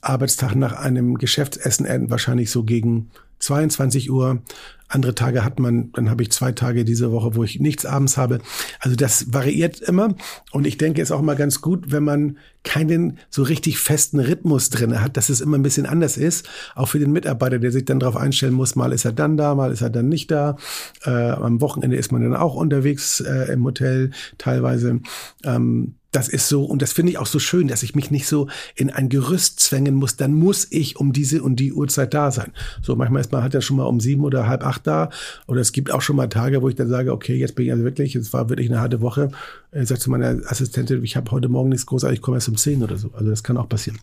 [0.00, 3.10] Arbeitstag nach einem Geschäftsessen enden wahrscheinlich so gegen
[3.40, 4.40] 22 Uhr.
[4.88, 8.16] Andere Tage hat man, dann habe ich zwei Tage diese Woche, wo ich nichts abends
[8.16, 8.40] habe.
[8.80, 10.14] Also das variiert immer.
[10.52, 14.20] Und ich denke, es ist auch mal ganz gut, wenn man keinen so richtig festen
[14.20, 16.48] Rhythmus drin hat, dass es immer ein bisschen anders ist.
[16.74, 19.54] Auch für den Mitarbeiter, der sich dann darauf einstellen muss, mal ist er dann da,
[19.54, 20.56] mal ist er dann nicht da.
[21.04, 25.00] Äh, am Wochenende ist man dann auch unterwegs äh, im Hotel teilweise.
[25.44, 28.26] Ähm, das ist so, und das finde ich auch so schön, dass ich mich nicht
[28.26, 32.30] so in ein Gerüst zwängen muss, dann muss ich um diese und die Uhrzeit da
[32.30, 32.52] sein.
[32.80, 35.10] So, manchmal ist man halt ja schon mal um sieben oder halb acht da.
[35.46, 37.72] Oder es gibt auch schon mal Tage, wo ich dann sage, okay, jetzt bin ich
[37.72, 39.28] also wirklich, es war wirklich eine harte Woche.
[39.72, 42.48] Ich äh, sage zu meiner Assistentin, ich habe heute Morgen nichts großartig, ich komme erst
[42.48, 43.10] um zehn oder so.
[43.12, 43.98] Also das kann auch passieren.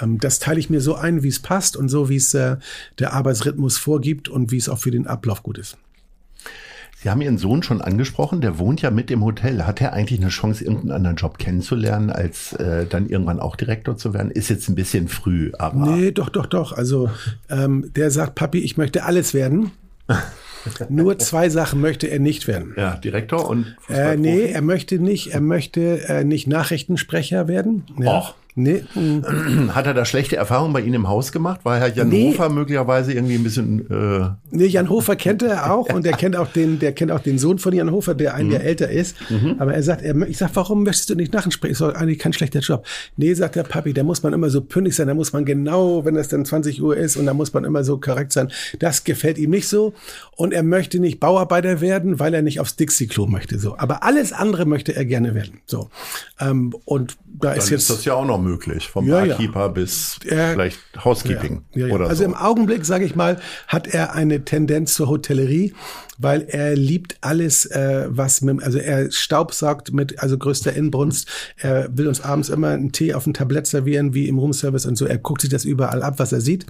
[0.00, 2.56] Ähm, das teile ich mir so ein, wie es passt und so, wie es äh,
[2.98, 5.76] der Arbeitsrhythmus vorgibt und wie es auch für den Ablauf gut ist.
[7.02, 9.66] Sie haben Ihren Sohn schon angesprochen, der wohnt ja mit im Hotel.
[9.66, 13.96] Hat er eigentlich eine Chance, irgendeinen anderen Job kennenzulernen, als äh, dann irgendwann auch Direktor
[13.96, 14.30] zu werden?
[14.30, 15.96] Ist jetzt ein bisschen früh, aber.
[15.96, 16.72] Nee, doch, doch, doch.
[16.72, 17.10] Also
[17.50, 19.72] ähm, der sagt, Papi, ich möchte alles werden.
[20.88, 22.74] Nur zwei Sachen möchte er nicht werden.
[22.76, 27.84] Ja, Direktor und äh, Nee, er möchte nicht, er möchte äh, nicht Nachrichtensprecher werden.
[27.98, 28.18] Ja.
[28.18, 28.34] Och.
[28.54, 28.84] Nee.
[29.68, 31.60] Hat er da schlechte Erfahrungen bei Ihnen im Haus gemacht?
[31.64, 32.32] War Herr Jan nee.
[32.32, 33.90] Hofer möglicherweise irgendwie ein bisschen.
[33.90, 37.20] Äh nee, Jan Hofer kennt er auch und er kennt auch den, der kennt auch
[37.20, 38.52] den Sohn von Jan Hofer, der ein mhm.
[38.52, 39.16] Jahr älter ist.
[39.30, 39.56] Mhm.
[39.58, 41.72] Aber er sagt, er, ich sag, warum möchtest du nicht nachsprechen?
[41.72, 42.84] Ist doch eigentlich kein schlechter Job.
[43.16, 46.04] Nee, sagt der Papi, da muss man immer so pünktlich sein, da muss man genau,
[46.04, 48.52] wenn es dann 20 Uhr ist und da muss man immer so korrekt sein.
[48.78, 49.94] Das gefällt ihm nicht so.
[50.36, 53.58] Und er möchte nicht Bauarbeiter werden, weil er nicht aufs Dixie-Klo möchte.
[53.58, 53.78] So.
[53.78, 55.60] Aber alles andere möchte er gerne werden.
[55.64, 55.88] So.
[56.38, 57.82] Ähm, und da dann ist jetzt.
[57.82, 59.68] Ist das ja auch noch möglich, vom ja, Barkeeper ja.
[59.68, 62.30] bis äh, vielleicht Housekeeping ja, oder Also so.
[62.30, 65.72] im Augenblick, sage ich mal, hat er eine Tendenz zur Hotellerie
[66.22, 71.28] weil er liebt alles, äh, was mit, also er staubsaugt mit also größter Inbrunst.
[71.56, 74.96] Er will uns abends immer einen Tee auf ein Tablett servieren, wie im Roomservice und
[74.96, 75.06] so.
[75.06, 76.66] Er guckt sich das überall ab, was er sieht.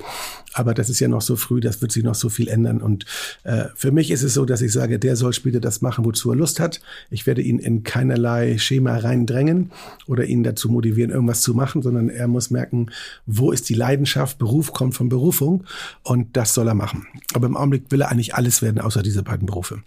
[0.54, 2.80] Aber das ist ja noch so früh, das wird sich noch so viel ändern.
[2.80, 3.04] Und
[3.44, 6.30] äh, für mich ist es so, dass ich sage, der soll später das machen, wozu
[6.30, 6.80] er Lust hat.
[7.10, 9.70] Ich werde ihn in keinerlei Schema reindrängen
[10.06, 12.90] oder ihn dazu motivieren, irgendwas zu machen, sondern er muss merken,
[13.26, 15.64] wo ist die Leidenschaft, Beruf kommt von Berufung
[16.02, 17.06] und das soll er machen.
[17.34, 19.82] Aber im Augenblick will er eigentlich alles werden, außer diese beiden Berufe.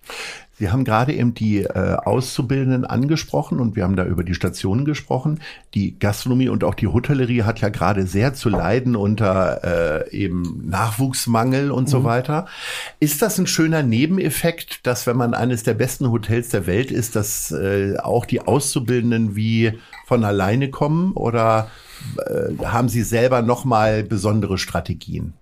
[0.58, 4.86] Sie haben gerade eben die äh, Auszubildenden angesprochen und wir haben da über die Stationen
[4.86, 5.42] gesprochen.
[5.74, 10.64] Die Gastronomie und auch die Hotellerie hat ja gerade sehr zu leiden unter äh, eben
[10.70, 11.88] Nachwuchsmangel und mhm.
[11.88, 12.46] so weiter.
[13.02, 17.18] Ist das ein schöner Nebeneffekt, dass wenn man eines der besten Hotels der Welt ist,
[17.18, 19.74] dass äh, auch die Auszubildenden wie
[20.06, 21.70] von alleine kommen oder
[22.18, 25.34] äh, haben Sie selber noch mal besondere Strategien?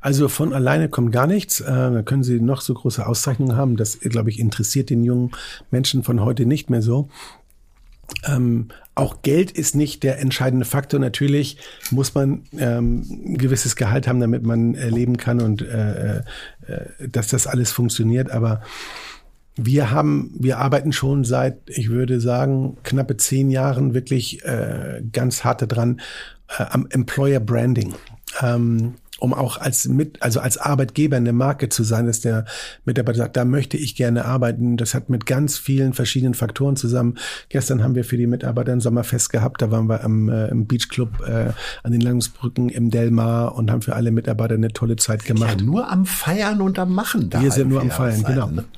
[0.00, 1.60] Also von alleine kommt gar nichts.
[1.60, 3.76] Äh, da können Sie noch so große Auszeichnungen haben.
[3.76, 5.32] Das, glaube ich, interessiert den jungen
[5.70, 7.08] Menschen von heute nicht mehr so.
[8.26, 11.00] Ähm, auch Geld ist nicht der entscheidende Faktor.
[11.00, 11.58] Natürlich
[11.90, 16.22] muss man ähm, ein gewisses Gehalt haben, damit man äh, leben kann und äh, äh,
[17.08, 18.30] dass das alles funktioniert.
[18.30, 18.62] Aber
[19.56, 25.44] wir haben, wir arbeiten schon seit, ich würde sagen, knappe zehn Jahren wirklich äh, ganz
[25.44, 26.00] hart dran
[26.58, 27.94] äh, am Employer Branding.
[28.42, 32.44] Ähm, um auch als mit, also als Arbeitgeber eine Marke zu sein, dass der
[32.84, 34.76] Mitarbeiter sagt, da möchte ich gerne arbeiten.
[34.76, 37.16] Das hat mit ganz vielen verschiedenen Faktoren zusammen.
[37.48, 39.62] Gestern haben wir für die Mitarbeiter ein Sommerfest gehabt.
[39.62, 41.52] Da waren wir am, äh, im Beach Club äh,
[41.84, 45.60] an den Landungsbrücken im Delmar und haben für alle Mitarbeiter eine tolle Zeit gemacht.
[45.60, 47.40] Ja, nur am Feiern und am Machen da.
[47.40, 48.50] Wir sind nur am Feiern, genau.
[48.50, 48.64] Ne?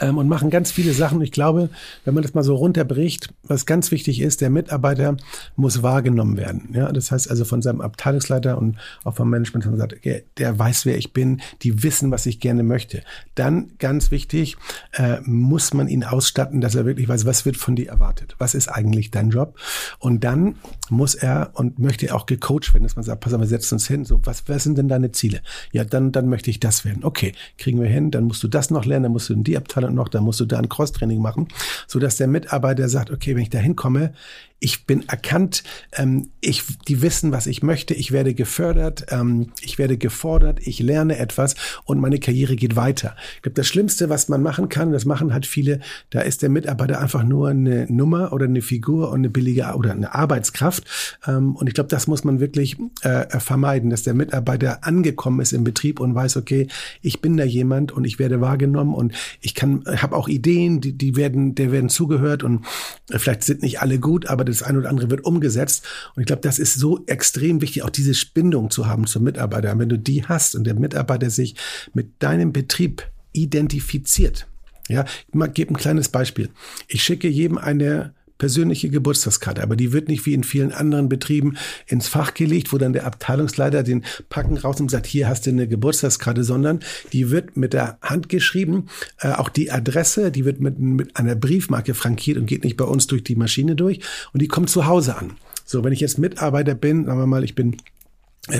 [0.00, 1.20] ähm, und machen ganz viele Sachen.
[1.22, 1.70] Ich glaube,
[2.04, 5.16] wenn man das mal so runterbricht, was ganz wichtig ist, der Mitarbeiter
[5.56, 6.70] muss wahrgenommen werden.
[6.72, 10.58] Ja, das heißt also von seinem Abteilungsleiter und auch vom Management, man sagt, okay, der
[10.58, 13.02] weiß, wer ich bin, die wissen, was ich gerne möchte.
[13.34, 14.56] Dann ganz wichtig,
[14.92, 18.34] äh, muss man ihn ausstatten, dass er wirklich weiß, was wird von dir erwartet?
[18.38, 19.58] Was ist eigentlich dein Job?
[19.98, 20.56] Und dann
[20.90, 23.86] muss er und möchte auch gecoacht werden, dass man sagt, pass auf, wir setzen uns
[23.86, 25.40] hin, so, was, was sind denn deine Ziele?
[25.72, 27.04] Ja, dann, dann möchte ich das werden.
[27.04, 29.56] Okay, kriegen wir hin, dann musst du das noch lernen, dann musst du in die
[29.56, 31.48] Abteilung Talent noch, da musst du da ein Cross-Training machen,
[31.86, 34.12] so dass der Mitarbeiter sagt, okay, wenn ich da hinkomme,
[34.60, 39.78] ich bin erkannt, ähm, ich, die wissen, was ich möchte, ich werde gefördert, ähm, ich
[39.78, 41.54] werde gefordert, ich lerne etwas
[41.84, 43.14] und meine Karriere geht weiter.
[43.36, 45.80] Ich glaube, das Schlimmste, was man machen kann, das machen halt viele,
[46.10, 49.92] da ist der Mitarbeiter einfach nur eine Nummer oder eine Figur und eine billige oder
[49.92, 50.84] eine Arbeitskraft.
[51.26, 55.52] Ähm, und ich glaube, das muss man wirklich äh, vermeiden, dass der Mitarbeiter angekommen ist
[55.52, 56.66] im Betrieb und weiß, okay,
[57.00, 60.94] ich bin da jemand und ich werde wahrgenommen und ich kann, habe auch Ideen, die,
[60.94, 62.64] die werden, der werden zugehört und
[63.08, 65.86] vielleicht sind nicht alle gut, aber das eine oder andere wird umgesetzt.
[66.14, 69.72] Und ich glaube, das ist so extrem wichtig, auch diese Bindung zu haben zum Mitarbeiter.
[69.72, 71.54] Und wenn du die hast und der Mitarbeiter sich
[71.94, 74.46] mit deinem Betrieb identifiziert,
[74.88, 76.48] ja, ich gebe ein kleines Beispiel.
[76.88, 81.56] Ich schicke jedem eine persönliche Geburtstagskarte, aber die wird nicht wie in vielen anderen Betrieben
[81.86, 85.50] ins Fach gelegt, wo dann der Abteilungsleiter den Packen raus und sagt, hier hast du
[85.50, 86.80] eine Geburtstagskarte, sondern
[87.12, 88.86] die wird mit der Hand geschrieben,
[89.20, 92.84] äh, auch die Adresse, die wird mit, mit einer Briefmarke frankiert und geht nicht bei
[92.84, 94.00] uns durch die Maschine durch
[94.32, 95.32] und die kommt zu Hause an.
[95.64, 97.76] So, wenn ich jetzt Mitarbeiter bin, sagen wir mal, ich bin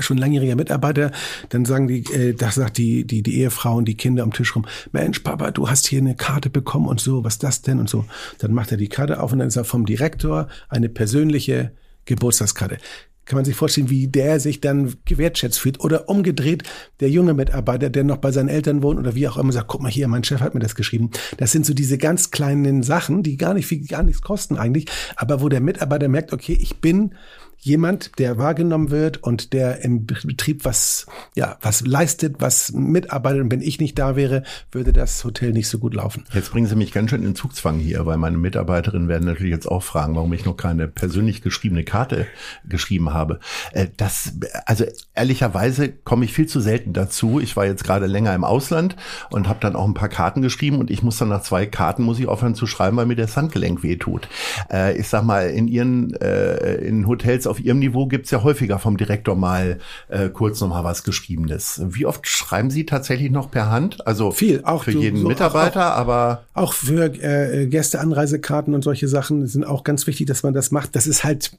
[0.01, 1.11] schon langjähriger Mitarbeiter,
[1.49, 4.55] dann sagen die, äh, das sagt die, die, die Ehefrau und die Kinder am Tisch
[4.55, 7.89] rum, Mensch, Papa, du hast hier eine Karte bekommen und so, was das denn und
[7.89, 8.05] so.
[8.39, 11.71] Dann macht er die Karte auf und dann ist er vom Direktor eine persönliche
[12.05, 12.77] Geburtstagskarte.
[13.25, 15.79] Kann man sich vorstellen, wie der sich dann gewertschätzt fühlt.
[15.81, 16.63] Oder umgedreht,
[16.99, 19.83] der junge Mitarbeiter, der noch bei seinen Eltern wohnt oder wie auch immer, sagt, guck
[19.83, 21.11] mal hier, mein Chef hat mir das geschrieben.
[21.37, 24.87] Das sind so diese ganz kleinen Sachen, die gar nicht viel, gar nichts kosten eigentlich,
[25.15, 27.13] aber wo der Mitarbeiter merkt, okay, ich bin
[27.61, 31.05] jemand, der wahrgenommen wird und der im Betrieb was,
[31.35, 33.41] ja, was leistet, was mitarbeitet.
[33.41, 36.23] Und wenn ich nicht da wäre, würde das Hotel nicht so gut laufen.
[36.33, 39.67] Jetzt bringen Sie mich ganz schön in Zugzwang hier, weil meine Mitarbeiterinnen werden natürlich jetzt
[39.67, 42.27] auch fragen, warum ich noch keine persönlich geschriebene Karte
[42.67, 43.39] geschrieben habe.
[43.73, 44.33] Äh, das,
[44.65, 47.39] also ehrlicherweise komme ich viel zu selten dazu.
[47.39, 48.95] Ich war jetzt gerade länger im Ausland
[49.29, 52.03] und habe dann auch ein paar Karten geschrieben und ich muss dann nach zwei Karten
[52.03, 54.29] muss ich aufhören zu schreiben, weil mir das Handgelenk wehtut.
[54.71, 58.79] Äh, ich sag mal, in Ihren äh, in Hotels auf Ihrem Niveau gibt's ja häufiger
[58.79, 61.81] vom Direktor mal äh, kurz noch mal was Geschriebenes.
[61.83, 64.05] Wie oft schreiben Sie tatsächlich noch per Hand?
[64.07, 69.07] Also viel, auch für jeden so, Mitarbeiter, auch, aber auch für äh, Gästeanreisekarten und solche
[69.07, 70.95] Sachen sind auch ganz wichtig, dass man das macht.
[70.95, 71.57] Das ist halt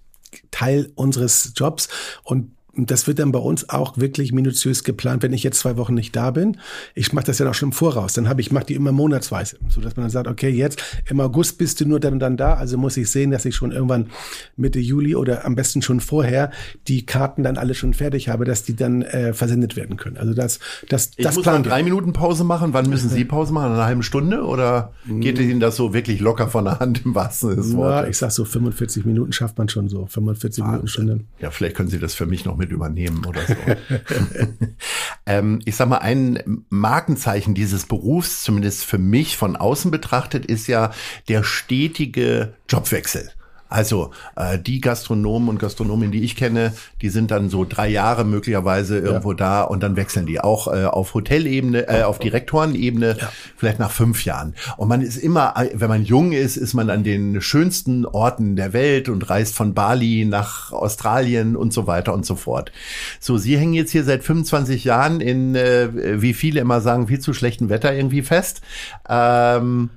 [0.50, 1.88] Teil unseres Jobs
[2.22, 5.94] und das wird dann bei uns auch wirklich minutiös geplant, wenn ich jetzt zwei Wochen
[5.94, 6.58] nicht da bin.
[6.94, 8.14] Ich mache das ja auch schon im Voraus.
[8.14, 11.20] Dann habe ich mache die immer monatsweise, so dass man dann sagt, okay, jetzt im
[11.20, 13.72] August bist du nur dann und dann da, also muss ich sehen, dass ich schon
[13.72, 14.10] irgendwann
[14.56, 16.50] Mitte Juli oder am besten schon vorher
[16.88, 20.16] die Karten dann alle schon fertig habe, dass die dann äh, versendet werden können.
[20.16, 22.72] Also das das ich das muss dann drei Minuten Pause machen.
[22.72, 23.72] Wann müssen Sie Pause machen?
[23.72, 27.50] Eine halbe Stunde oder geht Ihnen das so wirklich locker von der Hand im wahrsten
[27.50, 28.02] Sinne des Wortes?
[28.02, 30.70] Ja, ich sag so 45 Minuten schafft man schon so 45 Wahnsinn.
[30.72, 31.20] Minuten Stunde.
[31.40, 33.54] Ja, vielleicht können Sie das für mich noch mit übernehmen oder so.
[35.26, 40.68] ähm, ich sag mal, ein Markenzeichen dieses Berufs, zumindest für mich von außen betrachtet, ist
[40.68, 40.92] ja
[41.28, 43.32] der stetige Jobwechsel.
[43.70, 48.24] Also äh, die Gastronomen und Gastronomen, die ich kenne, die sind dann so drei Jahre
[48.24, 49.36] möglicherweise irgendwo ja.
[49.36, 53.32] da und dann wechseln die auch äh, auf Hotelebene, äh, auf Direktorenebene, ja.
[53.56, 54.54] vielleicht nach fünf Jahren.
[54.76, 58.72] Und man ist immer, wenn man jung ist, ist man an den schönsten Orten der
[58.72, 62.72] Welt und reist von Bali nach Australien und so weiter und so fort.
[63.20, 67.20] So, Sie hängen jetzt hier seit 25 Jahren in, äh, wie viele immer sagen, viel
[67.20, 68.62] zu schlechten Wetter irgendwie fest.
[69.08, 69.90] Ähm,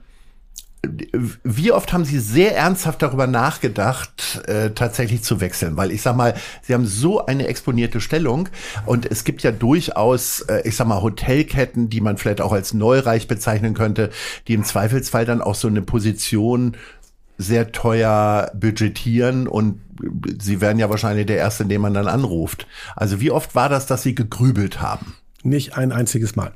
[1.44, 5.78] wie oft haben Sie sehr ernsthaft darüber nachgedacht, äh, tatsächlich zu wechseln?
[5.78, 8.50] Weil ich sag mal, Sie haben so eine exponierte Stellung
[8.86, 12.74] und es gibt ja durchaus, äh, ich sag mal, Hotelketten, die man vielleicht auch als
[12.74, 14.10] neureich bezeichnen könnte,
[14.48, 16.76] die im Zweifelsfall dann auch so eine Position
[17.38, 19.80] sehr teuer budgetieren und
[20.42, 22.68] Sie werden ja wahrscheinlich der Erste, den man dann anruft.
[22.96, 25.16] Also wie oft war das, dass Sie gegrübelt haben?
[25.46, 26.54] Nicht ein einziges Mal.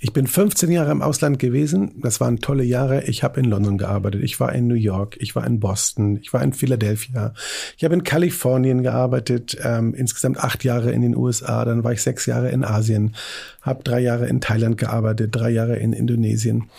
[0.00, 1.92] Ich bin 15 Jahre im Ausland gewesen.
[2.00, 3.04] Das waren tolle Jahre.
[3.04, 4.22] Ich habe in London gearbeitet.
[4.22, 5.18] Ich war in New York.
[5.20, 6.18] Ich war in Boston.
[6.22, 7.34] Ich war in Philadelphia.
[7.76, 9.58] Ich habe in Kalifornien gearbeitet.
[9.62, 11.66] Ähm, insgesamt acht Jahre in den USA.
[11.66, 13.14] Dann war ich sechs Jahre in Asien.
[13.60, 15.36] Habe drei Jahre in Thailand gearbeitet.
[15.36, 16.70] Drei Jahre in Indonesien.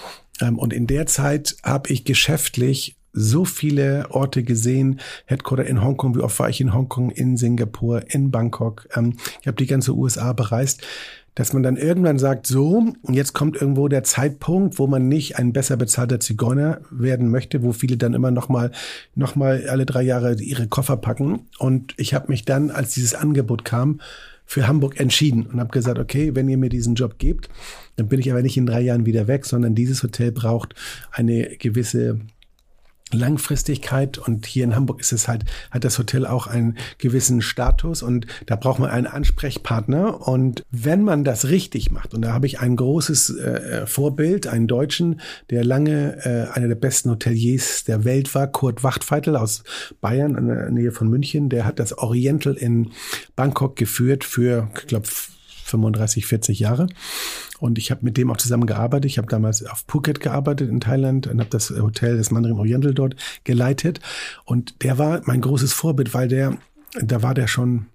[0.41, 4.99] Ähm, und in der Zeit habe ich geschäftlich so viele Orte gesehen.
[5.25, 8.87] Headquarter in Hongkong, wie oft war ich in Hongkong, in Singapur, in Bangkok.
[8.95, 10.81] Ähm, ich habe die ganze USA bereist
[11.35, 15.37] dass man dann irgendwann sagt, so, und jetzt kommt irgendwo der Zeitpunkt, wo man nicht
[15.37, 18.71] ein besser bezahlter Zigeuner werden möchte, wo viele dann immer noch mal,
[19.15, 21.47] noch mal alle drei Jahre ihre Koffer packen.
[21.57, 24.01] Und ich habe mich dann, als dieses Angebot kam,
[24.45, 27.47] für Hamburg entschieden und habe gesagt, okay, wenn ihr mir diesen Job gebt,
[27.95, 30.75] dann bin ich aber nicht in drei Jahren wieder weg, sondern dieses Hotel braucht
[31.11, 32.19] eine gewisse
[33.13, 34.17] Langfristigkeit.
[34.17, 38.03] Und hier in Hamburg ist es halt, hat das Hotel auch einen gewissen Status.
[38.03, 40.27] Und da braucht man einen Ansprechpartner.
[40.27, 44.67] Und wenn man das richtig macht und da habe ich ein großes äh, Vorbild, einen
[44.67, 49.63] Deutschen, der lange äh, einer der besten Hoteliers der Welt war, Kurt Wachtfeitel aus
[50.01, 52.91] Bayern, in der Nähe von München, der hat das Oriental in
[53.35, 55.07] Bangkok geführt für, ich glaube,
[55.71, 56.87] 35, 40 Jahre.
[57.59, 59.09] Und ich habe mit dem auch zusammen gearbeitet.
[59.09, 62.93] Ich habe damals auf Phuket gearbeitet in Thailand und habe das Hotel des Mandarin Oriental
[62.93, 63.99] dort geleitet.
[64.45, 66.57] Und der war mein großes Vorbild, weil der,
[67.01, 67.87] da war der schon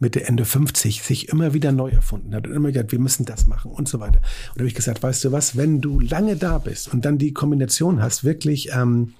[0.00, 3.46] Mitte, Ende 50 sich immer wieder neu erfunden hat und immer gesagt, wir müssen das
[3.46, 4.18] machen und so weiter.
[4.18, 7.16] Und da habe ich gesagt, weißt du was, wenn du lange da bist und dann
[7.16, 9.14] die Kombination hast, wirklich ähm,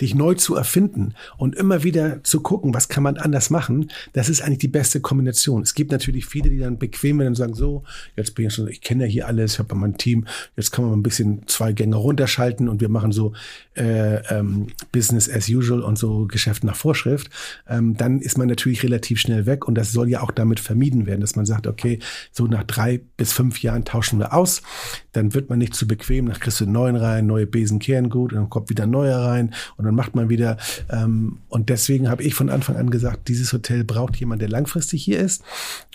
[0.00, 4.28] dich neu zu erfinden und immer wieder zu gucken, was kann man anders machen, das
[4.28, 5.62] ist eigentlich die beste Kombination.
[5.62, 7.82] Es gibt natürlich viele, die dann bequem werden und sagen, so,
[8.16, 10.84] jetzt bin ich schon, ich kenne ja hier alles, ich habe mein Team, jetzt kann
[10.84, 13.32] man ein bisschen zwei Gänge runterschalten und wir machen so
[13.74, 17.28] äh, ähm, Business as usual und so Geschäft nach Vorschrift.
[17.68, 21.06] Ähm, dann ist man natürlich relativ schnell weg und das soll ja auch damit vermieden
[21.06, 21.98] werden, dass man sagt, okay,
[22.30, 24.62] so nach drei bis fünf Jahren tauschen wir aus,
[25.12, 28.10] dann wird man nicht zu bequem, dann kriegst du einen neuen rein, neue Besen kehren
[28.10, 30.56] gut und dann kommt wieder ein neuer rein und dann macht man wieder.
[30.90, 35.02] Ähm, und deswegen habe ich von Anfang an gesagt, dieses Hotel braucht jemand, der langfristig
[35.02, 35.42] hier ist.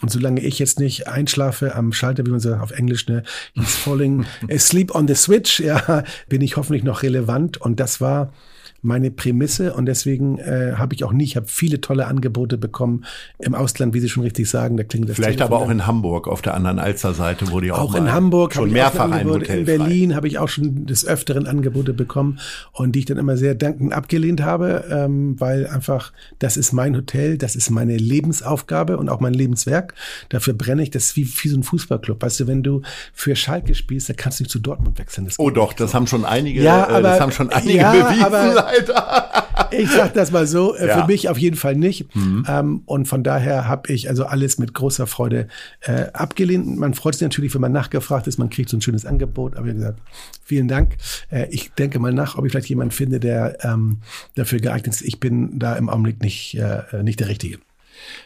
[0.01, 3.75] Und solange ich jetzt nicht einschlafe am Schalter, wie man sagt auf Englisch, ne, he's
[3.75, 7.57] falling asleep on the switch, ja, bin ich hoffentlich noch relevant.
[7.57, 8.33] Und das war
[8.81, 13.05] meine Prämisse und deswegen äh, habe ich auch nie, ich habe viele tolle Angebote bekommen
[13.39, 15.87] im Ausland, wie Sie schon richtig sagen, da klingt das Vielleicht Telefon aber auch in
[15.87, 19.59] Hamburg auf der anderen Alster-Seite, wo die auch, auch in Hamburg schon mehrfach ein, Hotel
[19.59, 22.39] In Berlin habe ich auch schon des Öfteren Angebote bekommen
[22.71, 26.95] und die ich dann immer sehr dankend abgelehnt habe, ähm, weil einfach das ist mein
[26.95, 29.93] Hotel, das ist meine Lebensaufgabe und auch mein Lebenswerk.
[30.29, 30.91] Dafür brenne ich.
[30.91, 32.21] Das ist wie, wie so ein Fußballclub.
[32.21, 32.81] Weißt du, wenn du
[33.13, 35.27] für Schalke spielst, da kannst du nicht zu Dortmund wechseln.
[35.37, 35.95] Oh doch, das so.
[35.95, 38.23] haben schon einige, ja, aber, äh, das haben schon einige ja, bewiesen.
[38.23, 39.47] Aber, Alter.
[39.71, 41.01] Ich sag das mal so, äh, ja.
[41.01, 42.13] für mich auf jeden Fall nicht.
[42.15, 42.45] Mhm.
[42.47, 45.47] Ähm, und von daher habe ich also alles mit großer Freude
[45.81, 46.77] äh, abgelehnt.
[46.77, 49.55] Man freut sich natürlich, wenn man nachgefragt ist, man kriegt so ein schönes Angebot.
[49.55, 49.99] Aber wie gesagt,
[50.43, 50.97] vielen Dank.
[51.29, 53.97] Äh, ich denke mal nach, ob ich vielleicht jemanden finde, der ähm,
[54.35, 55.01] dafür geeignet ist.
[55.01, 57.57] Ich bin da im Augenblick nicht, äh, nicht der Richtige.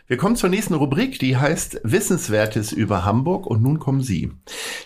[0.07, 4.32] Wir kommen zur nächsten Rubrik, die heißt Wissenswertes über Hamburg und nun kommen Sie.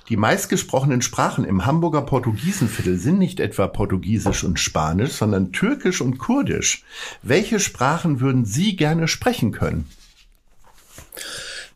[0.09, 6.17] Die meistgesprochenen Sprachen im Hamburger Portugiesenviertel sind nicht etwa Portugiesisch und Spanisch, sondern Türkisch und
[6.17, 6.83] Kurdisch.
[7.23, 9.89] Welche Sprachen würden Sie gerne sprechen können?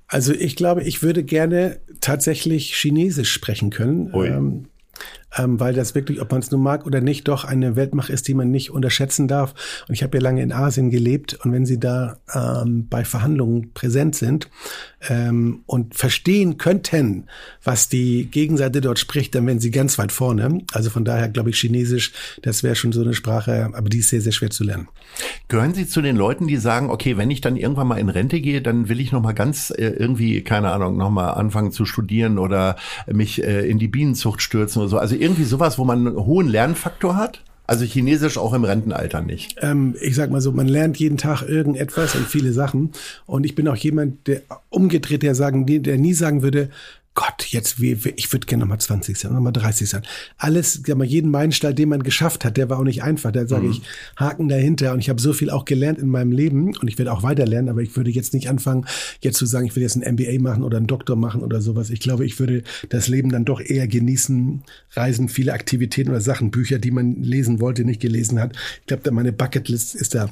[0.08, 4.12] Also ich glaube, ich würde gerne tatsächlich Chinesisch sprechen können.
[4.14, 4.66] Ähm,
[5.38, 8.28] ähm, weil das wirklich, ob man es nun mag oder nicht, doch eine Weltmacht ist,
[8.28, 9.54] die man nicht unterschätzen darf.
[9.88, 13.72] Und ich habe ja lange in Asien gelebt und wenn Sie da ähm, bei Verhandlungen
[13.74, 14.50] präsent sind
[15.08, 17.26] ähm, und verstehen könnten,
[17.64, 20.60] was die Gegenseite dort spricht, dann wären Sie ganz weit vorne.
[20.74, 22.12] Also von daher glaube ich, Chinesisch,
[22.42, 24.88] das wäre schon so eine Sprache, aber die ist sehr, sehr schwer zu lernen.
[25.48, 28.42] Gehören Sie zu den Leuten, die sagen, okay, wenn ich dann irgendwann mal in Rente
[28.42, 31.86] gehe, dann will ich noch mal ganz äh, irgendwie, keine Ahnung, noch mal anfangen zu
[31.86, 32.76] studieren oder
[33.12, 34.98] mich äh, in die Bienenzucht stürzen oder so.
[34.98, 37.44] Also irgendwie sowas, wo man einen hohen Lernfaktor hat?
[37.68, 39.58] Also Chinesisch auch im Rentenalter nicht.
[39.62, 42.94] Ähm, ich sag mal so, man lernt jeden Tag irgendetwas und viele Sachen.
[43.28, 46.70] Und ich bin auch jemand, der umgedreht, der sagen, der nie sagen würde,
[47.16, 50.04] Gott, jetzt, wie, ich würde gerne nochmal 20 sein, nochmal 30 sein.
[50.38, 53.32] Alles, sag mal, jeden Meilenstein, den man geschafft hat, der war auch nicht einfach.
[53.32, 53.72] Da sage mhm.
[53.72, 53.82] ich,
[54.16, 54.94] Haken dahinter.
[54.94, 57.46] Und ich habe so viel auch gelernt in meinem Leben und ich werde auch weiter
[57.46, 58.86] lernen, aber ich würde jetzt nicht anfangen,
[59.22, 61.90] jetzt zu sagen, ich will jetzt ein MBA machen oder einen Doktor machen oder sowas.
[61.90, 66.52] Ich glaube, ich würde das Leben dann doch eher genießen, reisen, viele Aktivitäten oder Sachen,
[66.52, 68.56] Bücher, die man lesen wollte, nicht gelesen hat.
[68.82, 70.30] Ich glaube, meine Bucketlist ist da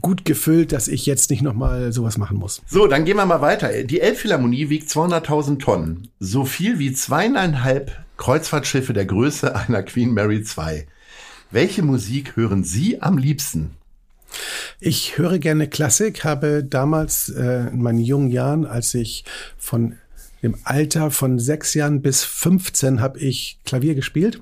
[0.00, 2.62] gut gefüllt, dass ich jetzt nicht nochmal sowas machen muss.
[2.66, 3.84] So, dann gehen wir mal weiter.
[3.84, 10.44] Die Elbphilharmonie wiegt 200.000 Tonnen so viel wie zweieinhalb Kreuzfahrtschiffe der Größe einer Queen Mary
[10.44, 10.86] II.
[11.50, 13.70] Welche Musik hören Sie am liebsten?
[14.80, 19.24] Ich höre gerne Klassik, habe damals äh, in meinen jungen Jahren, als ich
[19.56, 19.96] von
[20.42, 24.40] dem Alter von sechs Jahren bis 15 habe ich Klavier gespielt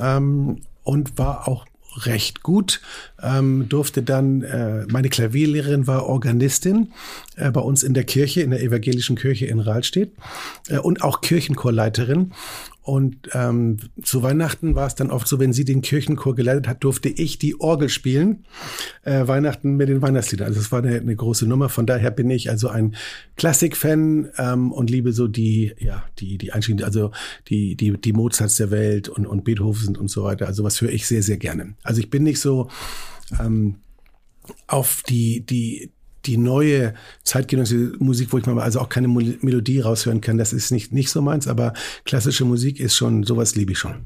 [0.00, 1.66] ähm, und war auch
[2.04, 2.80] recht gut,
[3.22, 6.92] ähm, durfte dann, äh, meine Klavierlehrerin war Organistin
[7.36, 10.12] äh, bei uns in der Kirche, in der evangelischen Kirche in Rahlstedt
[10.68, 12.32] äh, und auch Kirchenchorleiterin
[12.82, 16.82] und ähm, zu Weihnachten war es dann oft so, wenn sie den Kirchenchor geleitet hat,
[16.82, 18.44] durfte ich die Orgel spielen.
[19.04, 20.48] Äh, Weihnachten mit den Weihnachtsliedern.
[20.48, 21.68] Also es war eine, eine, große Nummer.
[21.68, 22.96] Von daher bin ich also ein
[23.36, 27.12] Klassik-Fan ähm, und liebe so die, ja, die, die Einstiege, also
[27.46, 30.48] die, die, die Mozarts der Welt und, und Beethoven und so weiter.
[30.48, 31.74] Also was höre ich sehr, sehr gerne.
[31.84, 32.68] Also ich bin nicht so
[33.40, 33.76] ähm,
[34.66, 35.90] auf die, die,
[36.24, 40.70] die neue zeitgenössische Musik, wo ich mal also auch keine Melodie raushören kann, das ist
[40.70, 41.72] nicht, nicht so meins, aber
[42.04, 44.04] klassische Musik ist schon, sowas liebe ich schon.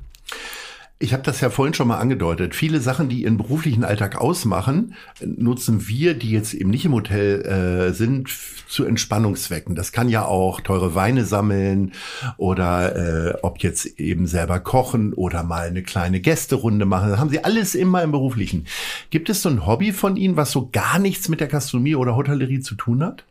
[0.99, 2.55] Ich habe das ja vorhin schon mal angedeutet.
[2.55, 7.43] Viele Sachen, die ihren beruflichen Alltag ausmachen, nutzen wir, die jetzt eben nicht im Hotel
[7.43, 8.31] äh, sind,
[8.67, 9.75] zu Entspannungszwecken.
[9.75, 11.93] Das kann ja auch teure Weine sammeln
[12.39, 17.11] oder äh, ob jetzt eben selber kochen oder mal eine kleine Gästerunde machen.
[17.11, 18.67] Das haben sie alles immer im beruflichen.
[19.11, 22.17] Gibt es so ein Hobby von Ihnen, was so gar nichts mit der Gastronomie oder
[22.17, 23.25] Hotellerie zu tun hat?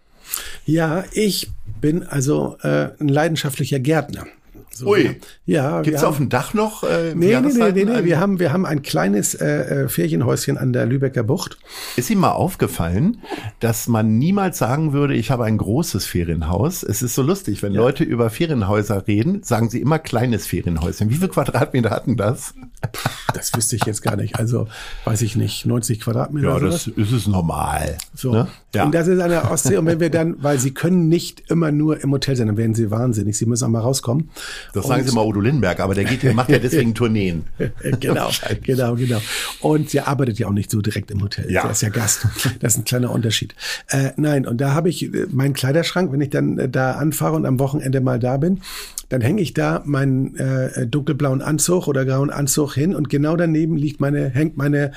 [0.66, 1.50] Ja, ich
[1.82, 4.26] bin also äh, ein leidenschaftlicher Gärtner.
[4.76, 5.20] So, Ui.
[5.46, 6.84] Ja, Gibt's wir auf dem Dach noch?
[6.84, 8.04] Äh, Nee, nee, nee, nee, nee.
[8.04, 11.58] Wir haben, wir haben ein kleines äh, äh, Ferienhäuschen an der Lübecker Bucht.
[11.96, 13.20] Ist Ihnen mal aufgefallen,
[13.62, 16.84] dass man niemals sagen würde, ich habe ein großes Ferienhaus?
[16.84, 21.10] Es ist so lustig, wenn Leute über Ferienhäuser reden, sagen sie immer kleines Ferienhäuschen.
[21.10, 22.54] Wie viel Quadratmeter hatten das?
[23.34, 24.38] Das wüsste ich jetzt gar nicht.
[24.38, 24.68] Also,
[25.06, 26.88] weiß ich nicht, 90 Quadratmeter oder sowas.
[26.88, 27.98] ist es normal.
[28.14, 28.32] So.
[28.34, 28.48] Ne?
[28.76, 28.86] Ja.
[28.86, 29.78] Und das ist an der Ostsee.
[29.78, 32.76] Und wenn wir dann, weil sie können nicht immer nur im Hotel sein, dann werden
[32.76, 33.38] sie wahnsinnig.
[33.38, 34.30] Sie müssen auch mal rauskommen.
[34.74, 37.44] das sagen Und- Sie mal Udo Lindenberg, aber der geht, der macht ja deswegen Tourneen.
[38.00, 38.30] genau,
[38.64, 39.22] genau, genau.
[39.62, 41.52] Und sie arbeitet ja auch nicht so direkt im Hotel.
[41.52, 41.64] Ja.
[41.64, 42.28] Sie ist ja Gast.
[42.60, 43.56] Das ist ein kleiner Unterschied.
[43.90, 47.36] Äh, nein, und da habe ich äh, meinen Kleiderschrank, wenn ich dann äh, da anfahre
[47.36, 48.62] und am Wochenende mal da bin,
[49.10, 53.78] dann hänge ich da meinen äh, dunkelblauen Anzug oder grauen Anzug hin und genau daneben
[53.78, 54.92] liegt meine, hängt meine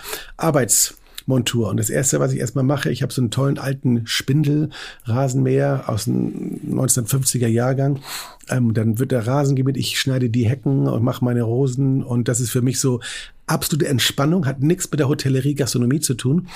[1.29, 1.69] Arbeitsmontur.
[1.69, 4.71] Und das erste, was ich erstmal mache, ich habe so einen tollen alten Spindel,
[5.05, 8.01] Rasenmäher aus dem 1950er Jahrgang.
[8.49, 12.03] Ähm, dann wird der Rasen gemäht, ich schneide die Hecken und mache meine Rosen.
[12.03, 13.01] Und das ist für mich so
[13.47, 16.49] absolute Entspannung, hat nichts mit der Hotellerie, Gastronomie zu tun.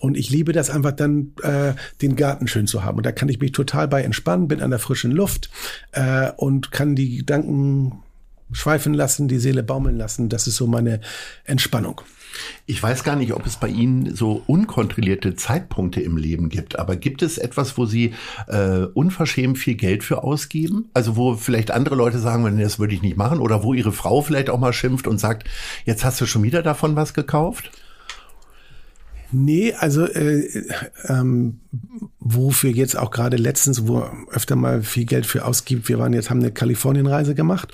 [0.00, 1.72] Und ich liebe das einfach dann, äh,
[2.02, 2.98] den Garten schön zu haben.
[2.98, 5.50] Und da kann ich mich total bei entspannen, bin an der frischen Luft
[5.92, 8.02] äh, und kann die Gedanken
[8.52, 10.28] schweifen lassen, die Seele baumeln lassen.
[10.28, 11.00] Das ist so meine
[11.44, 12.00] Entspannung.
[12.66, 16.96] Ich weiß gar nicht, ob es bei Ihnen so unkontrollierte Zeitpunkte im Leben gibt, aber
[16.96, 18.14] gibt es etwas, wo Sie
[18.48, 20.90] äh, unverschämt viel Geld für ausgeben?
[20.94, 23.92] Also wo vielleicht andere Leute sagen, nee, das würde ich nicht machen, oder wo Ihre
[23.92, 25.48] Frau vielleicht auch mal schimpft und sagt,
[25.84, 27.70] jetzt hast du schon wieder davon was gekauft?
[29.38, 30.48] Nee, also äh,
[31.08, 31.60] ähm,
[32.20, 36.30] wofür jetzt auch gerade letztens, wo öfter mal viel Geld für ausgibt, wir waren jetzt,
[36.30, 37.70] haben eine Kalifornienreise gemacht.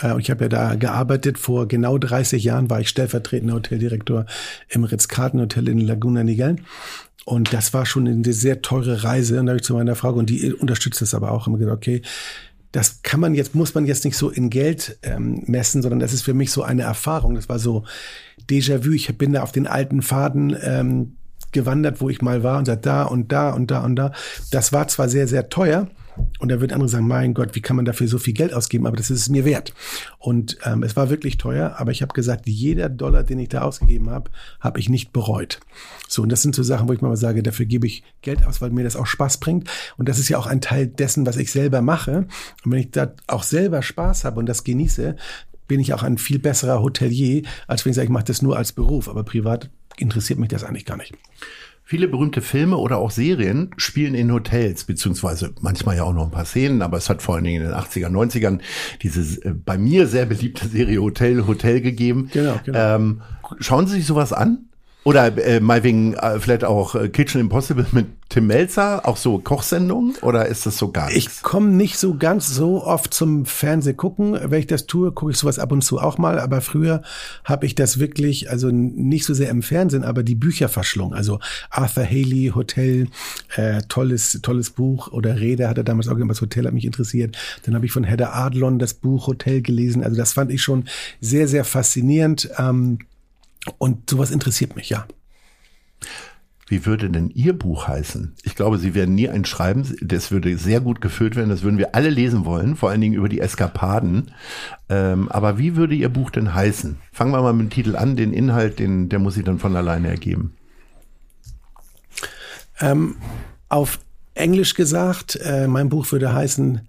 [0.00, 1.36] Äh, ich habe ja da gearbeitet.
[1.36, 4.24] Vor genau 30 Jahren war ich stellvertretender Hoteldirektor
[4.68, 6.56] im Ritz-Carlton-Hotel in Laguna Niguel.
[7.24, 9.40] Und das war schon eine sehr teure Reise.
[9.40, 11.76] Und da habe ich zu meiner Frau, und die unterstützt das aber auch, immer gesagt,
[11.76, 12.02] okay,
[12.72, 16.12] das kann man jetzt, muss man jetzt nicht so in Geld ähm, messen, sondern das
[16.12, 17.34] ist für mich so eine Erfahrung.
[17.34, 17.84] Das war so
[18.48, 18.92] Déjà-vu.
[18.92, 21.16] Ich bin da auf den alten Faden ähm,
[21.52, 24.12] gewandert, wo ich mal war und da und da und da und da.
[24.50, 25.88] Das war zwar sehr, sehr teuer.
[26.38, 28.86] Und da wird andere sagen, mein Gott, wie kann man dafür so viel Geld ausgeben?
[28.86, 29.74] Aber das ist es mir wert.
[30.18, 33.62] Und ähm, es war wirklich teuer, aber ich habe gesagt, jeder Dollar, den ich da
[33.62, 35.60] ausgegeben habe, habe ich nicht bereut.
[36.08, 38.60] So, und das sind so Sachen, wo ich mal sage, dafür gebe ich Geld aus,
[38.60, 39.68] weil mir das auch Spaß bringt.
[39.96, 42.26] Und das ist ja auch ein Teil dessen, was ich selber mache.
[42.64, 45.16] Und wenn ich da auch selber Spaß habe und das genieße,
[45.68, 48.56] bin ich auch ein viel besserer Hotelier, als wenn ich sage, ich mache das nur
[48.56, 49.08] als Beruf.
[49.08, 51.14] Aber privat interessiert mich das eigentlich gar nicht.
[51.90, 56.30] Viele berühmte Filme oder auch Serien spielen in Hotels, beziehungsweise manchmal ja auch noch ein
[56.30, 58.60] paar Szenen, aber es hat vor allen Dingen in den 80er, 90ern
[59.02, 62.30] diese äh, bei mir sehr beliebte Serie Hotel, Hotel gegeben.
[62.32, 62.78] Genau, genau.
[62.78, 63.22] Ähm,
[63.58, 64.69] schauen Sie sich sowas an?
[65.02, 69.38] Oder äh, mal wegen äh, vielleicht auch äh, Kitchen Impossible mit Tim Melzer, auch so
[69.38, 70.14] Kochsendungen?
[70.20, 71.42] Oder ist das so gar Ich nichts?
[71.42, 74.38] komme nicht so ganz so oft zum Fernseh gucken.
[74.44, 76.38] Wenn ich das tue, gucke ich sowas ab und zu auch mal.
[76.38, 77.02] Aber früher
[77.44, 81.14] habe ich das wirklich, also nicht so sehr im Fernsehen, aber die Bücher verschlungen.
[81.14, 81.40] Also
[81.70, 83.08] Arthur Haley, Hotel,
[83.56, 85.10] äh, tolles, tolles Buch.
[85.12, 87.36] Oder Rede hatte damals auch irgendwas Hotel, hat mich interessiert.
[87.64, 90.04] Dann habe ich von Hedda Adlon das Buch Hotel gelesen.
[90.04, 90.84] Also das fand ich schon
[91.20, 92.50] sehr, sehr faszinierend.
[92.58, 92.98] Ähm,
[93.78, 95.06] und sowas interessiert mich, ja.
[96.70, 98.36] Wie würde denn Ihr Buch heißen?
[98.44, 99.92] Ich glaube, Sie werden nie ein schreiben.
[100.02, 101.50] Das würde sehr gut gefüllt werden.
[101.50, 104.30] Das würden wir alle lesen wollen, vor allen Dingen über die Eskapaden.
[104.88, 106.98] Ähm, aber wie würde Ihr Buch denn heißen?
[107.12, 108.14] Fangen wir mal mit dem Titel an.
[108.14, 110.54] Den Inhalt, den, der muss sich dann von alleine ergeben.
[112.80, 113.16] Ähm,
[113.68, 113.98] auf
[114.34, 116.88] Englisch gesagt, äh, mein Buch würde heißen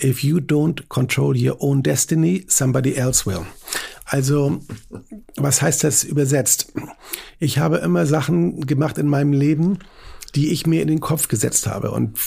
[0.00, 3.44] If you don't control your own destiny, somebody else will.
[4.06, 4.60] Also,
[5.36, 6.72] was heißt das übersetzt?
[7.38, 9.80] Ich habe immer Sachen gemacht in meinem Leben,
[10.34, 12.18] die ich mir in den Kopf gesetzt habe und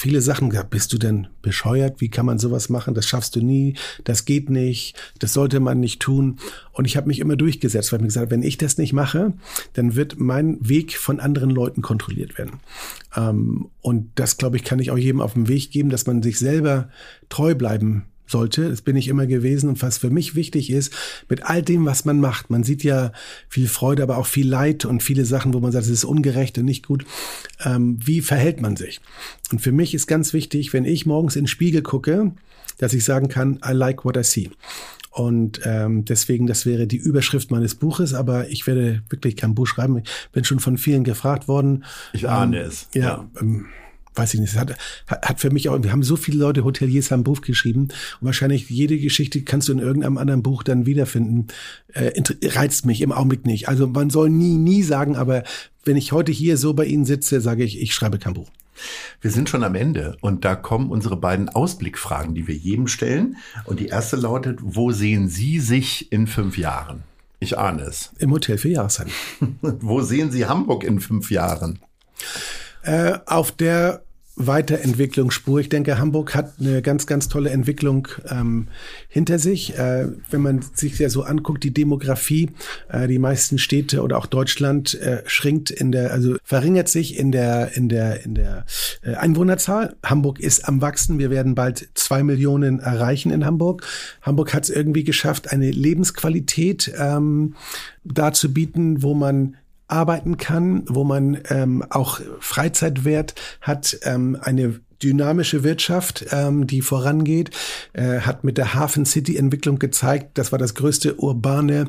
[0.00, 2.00] viele Sachen gesagt, bist du denn bescheuert?
[2.00, 2.94] Wie kann man sowas machen?
[2.94, 3.74] Das schaffst du nie,
[4.04, 6.38] das geht nicht, das sollte man nicht tun.
[6.72, 8.94] Und ich habe mich immer durchgesetzt, weil ich mir gesagt habe, wenn ich das nicht
[8.94, 9.34] mache,
[9.74, 12.60] dann wird mein Weg von anderen Leuten kontrolliert werden.
[13.14, 16.22] Ähm, und das, glaube ich, kann ich auch jedem auf den Weg geben, dass man
[16.22, 16.88] sich selber
[17.28, 18.68] treu bleiben sollte.
[18.68, 19.68] Das bin ich immer gewesen.
[19.68, 20.92] Und was für mich wichtig ist,
[21.28, 23.12] mit all dem, was man macht, man sieht ja
[23.48, 26.58] viel Freude, aber auch viel Leid und viele Sachen, wo man sagt, es ist ungerecht
[26.58, 27.04] und nicht gut.
[27.64, 29.00] Ähm, wie verhält man sich?
[29.52, 32.32] Und für mich ist ganz wichtig, wenn ich morgens in den Spiegel gucke,
[32.78, 34.50] dass ich sagen kann, I like what I see.
[35.10, 39.66] Und ähm, deswegen, das wäre die Überschrift meines Buches, aber ich werde wirklich kein Buch
[39.66, 39.98] schreiben.
[39.98, 41.84] Ich bin schon von vielen gefragt worden.
[42.12, 42.88] Ich ahne ähm, es.
[42.94, 43.30] Ja, Ja.
[43.40, 43.66] Ähm,
[44.20, 44.54] weiß ich nicht.
[44.54, 44.76] Hat,
[45.08, 47.88] hat für mich auch, wir haben so viele Leute, Hoteliers haben ein Buch geschrieben
[48.20, 51.48] und wahrscheinlich jede Geschichte kannst du in irgendeinem anderen Buch dann wiederfinden.
[51.94, 52.12] Äh,
[52.42, 53.68] reizt mich im Augenblick nicht.
[53.68, 55.42] Also man soll nie, nie sagen, aber
[55.84, 58.50] wenn ich heute hier so bei Ihnen sitze, sage ich, ich schreibe kein Buch.
[59.20, 63.36] Wir sind schon am Ende und da kommen unsere beiden Ausblickfragen, die wir jedem stellen.
[63.64, 67.02] Und die erste lautet, wo sehen Sie sich in fünf Jahren?
[67.40, 68.12] Ich ahne es.
[68.18, 69.12] Im Hotel für Jahreszeiten.
[69.60, 71.78] wo sehen Sie Hamburg in fünf Jahren?
[72.82, 74.02] Äh, auf der
[74.46, 75.60] Weiterentwicklungsspur.
[75.60, 78.68] Ich denke, Hamburg hat eine ganz, ganz tolle Entwicklung ähm,
[79.08, 79.78] hinter sich.
[79.78, 82.50] Äh, wenn man sich ja so anguckt, die Demografie,
[82.88, 87.32] äh, die meisten Städte oder auch Deutschland äh, schrinkt in der, also verringert sich in
[87.32, 88.64] der, in der, in der
[89.02, 89.96] äh, Einwohnerzahl.
[90.04, 91.18] Hamburg ist am wachsen.
[91.18, 93.86] Wir werden bald zwei Millionen erreichen in Hamburg.
[94.22, 97.54] Hamburg hat es irgendwie geschafft, eine Lebensqualität ähm,
[98.04, 99.56] darzubieten, wo man
[99.90, 107.50] arbeiten kann, wo man ähm, auch Freizeitwert hat, ähm, eine dynamische Wirtschaft, ähm, die vorangeht,
[107.92, 111.86] äh, hat mit der Hafen City Entwicklung gezeigt, das war das größte urbane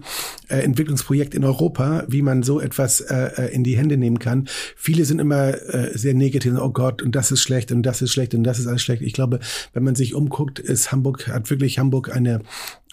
[0.47, 4.47] äh, Entwicklungsprojekt in Europa, wie man so etwas äh, äh, in die Hände nehmen kann.
[4.75, 8.11] Viele sind immer äh, sehr negativ, oh Gott, und das ist schlecht und das ist
[8.11, 9.01] schlecht und das ist alles schlecht.
[9.01, 9.39] Ich glaube,
[9.73, 12.41] wenn man sich umguckt, ist Hamburg, hat wirklich Hamburg eine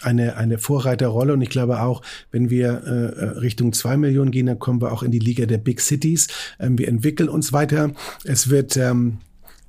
[0.01, 4.47] eine, eine Vorreiterrolle und ich glaube auch, wenn wir äh, äh Richtung zwei Millionen gehen,
[4.47, 6.29] dann kommen wir auch in die Liga der Big Cities.
[6.61, 7.91] Ähm, wir entwickeln uns weiter.
[8.25, 9.19] Es wird ähm,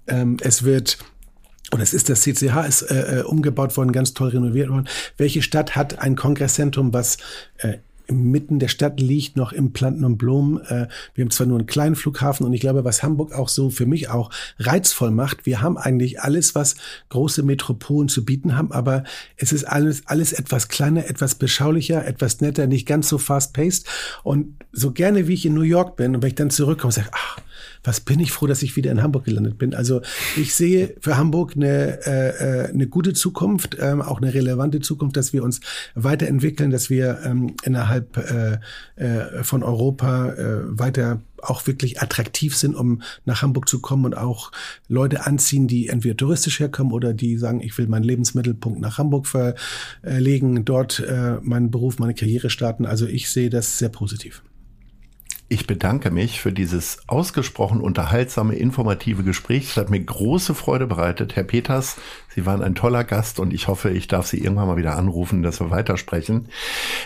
[0.09, 0.97] ähm, es wird
[1.71, 4.87] und es ist das CCH ist äh, äh, umgebaut worden, ganz toll renoviert worden.
[5.17, 7.17] Welche Stadt hat ein Kongresszentrum, was
[7.57, 7.77] äh,
[8.11, 10.59] mitten der Stadt liegt, noch im Planten und Blumen.
[10.65, 13.69] Äh, wir haben zwar nur einen kleinen Flughafen und ich glaube, was Hamburg auch so
[13.69, 16.75] für mich auch reizvoll macht, wir haben eigentlich alles, was
[17.09, 19.03] große Metropolen zu bieten haben, aber
[19.37, 23.85] es ist alles, alles etwas kleiner, etwas beschaulicher, etwas netter, nicht ganz so fast-paced.
[24.23, 27.09] Und so gerne wie ich in New York bin und wenn ich dann zurückkomme, sage
[27.11, 27.37] ach,
[27.83, 29.73] was bin ich froh, dass ich wieder in Hamburg gelandet bin.
[29.73, 30.01] Also
[30.35, 35.15] ich sehe für Hamburg eine, äh, äh, eine gute Zukunft, ähm, auch eine relevante Zukunft,
[35.17, 35.61] dass wir uns
[35.95, 38.59] weiterentwickeln, dass wir ähm, innerhalb äh,
[38.95, 44.17] äh, von Europa äh, weiter auch wirklich attraktiv sind, um nach Hamburg zu kommen und
[44.17, 44.51] auch
[44.89, 49.25] Leute anziehen, die entweder touristisch herkommen oder die sagen, ich will meinen Lebensmittelpunkt nach Hamburg
[49.25, 52.85] verlegen, dort äh, meinen Beruf, meine Karriere starten.
[52.85, 54.43] Also ich sehe das sehr positiv.
[55.51, 59.71] Ich bedanke mich für dieses ausgesprochen unterhaltsame, informative Gespräch.
[59.71, 61.35] Es hat mir große Freude bereitet.
[61.35, 61.97] Herr Peters,
[62.35, 65.41] Sie waren ein toller Gast und ich hoffe, ich darf Sie irgendwann mal wieder anrufen,
[65.41, 66.49] dass wir weitersprechen.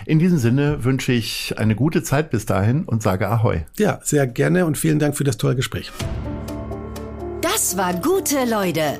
[0.06, 3.62] In diesem Sinne wünsche ich eine gute Zeit bis dahin und sage Ahoi.
[3.78, 5.94] Ja, sehr gerne und vielen Dank für das tolle Gespräch.
[7.40, 9.00] Das war gute Leute.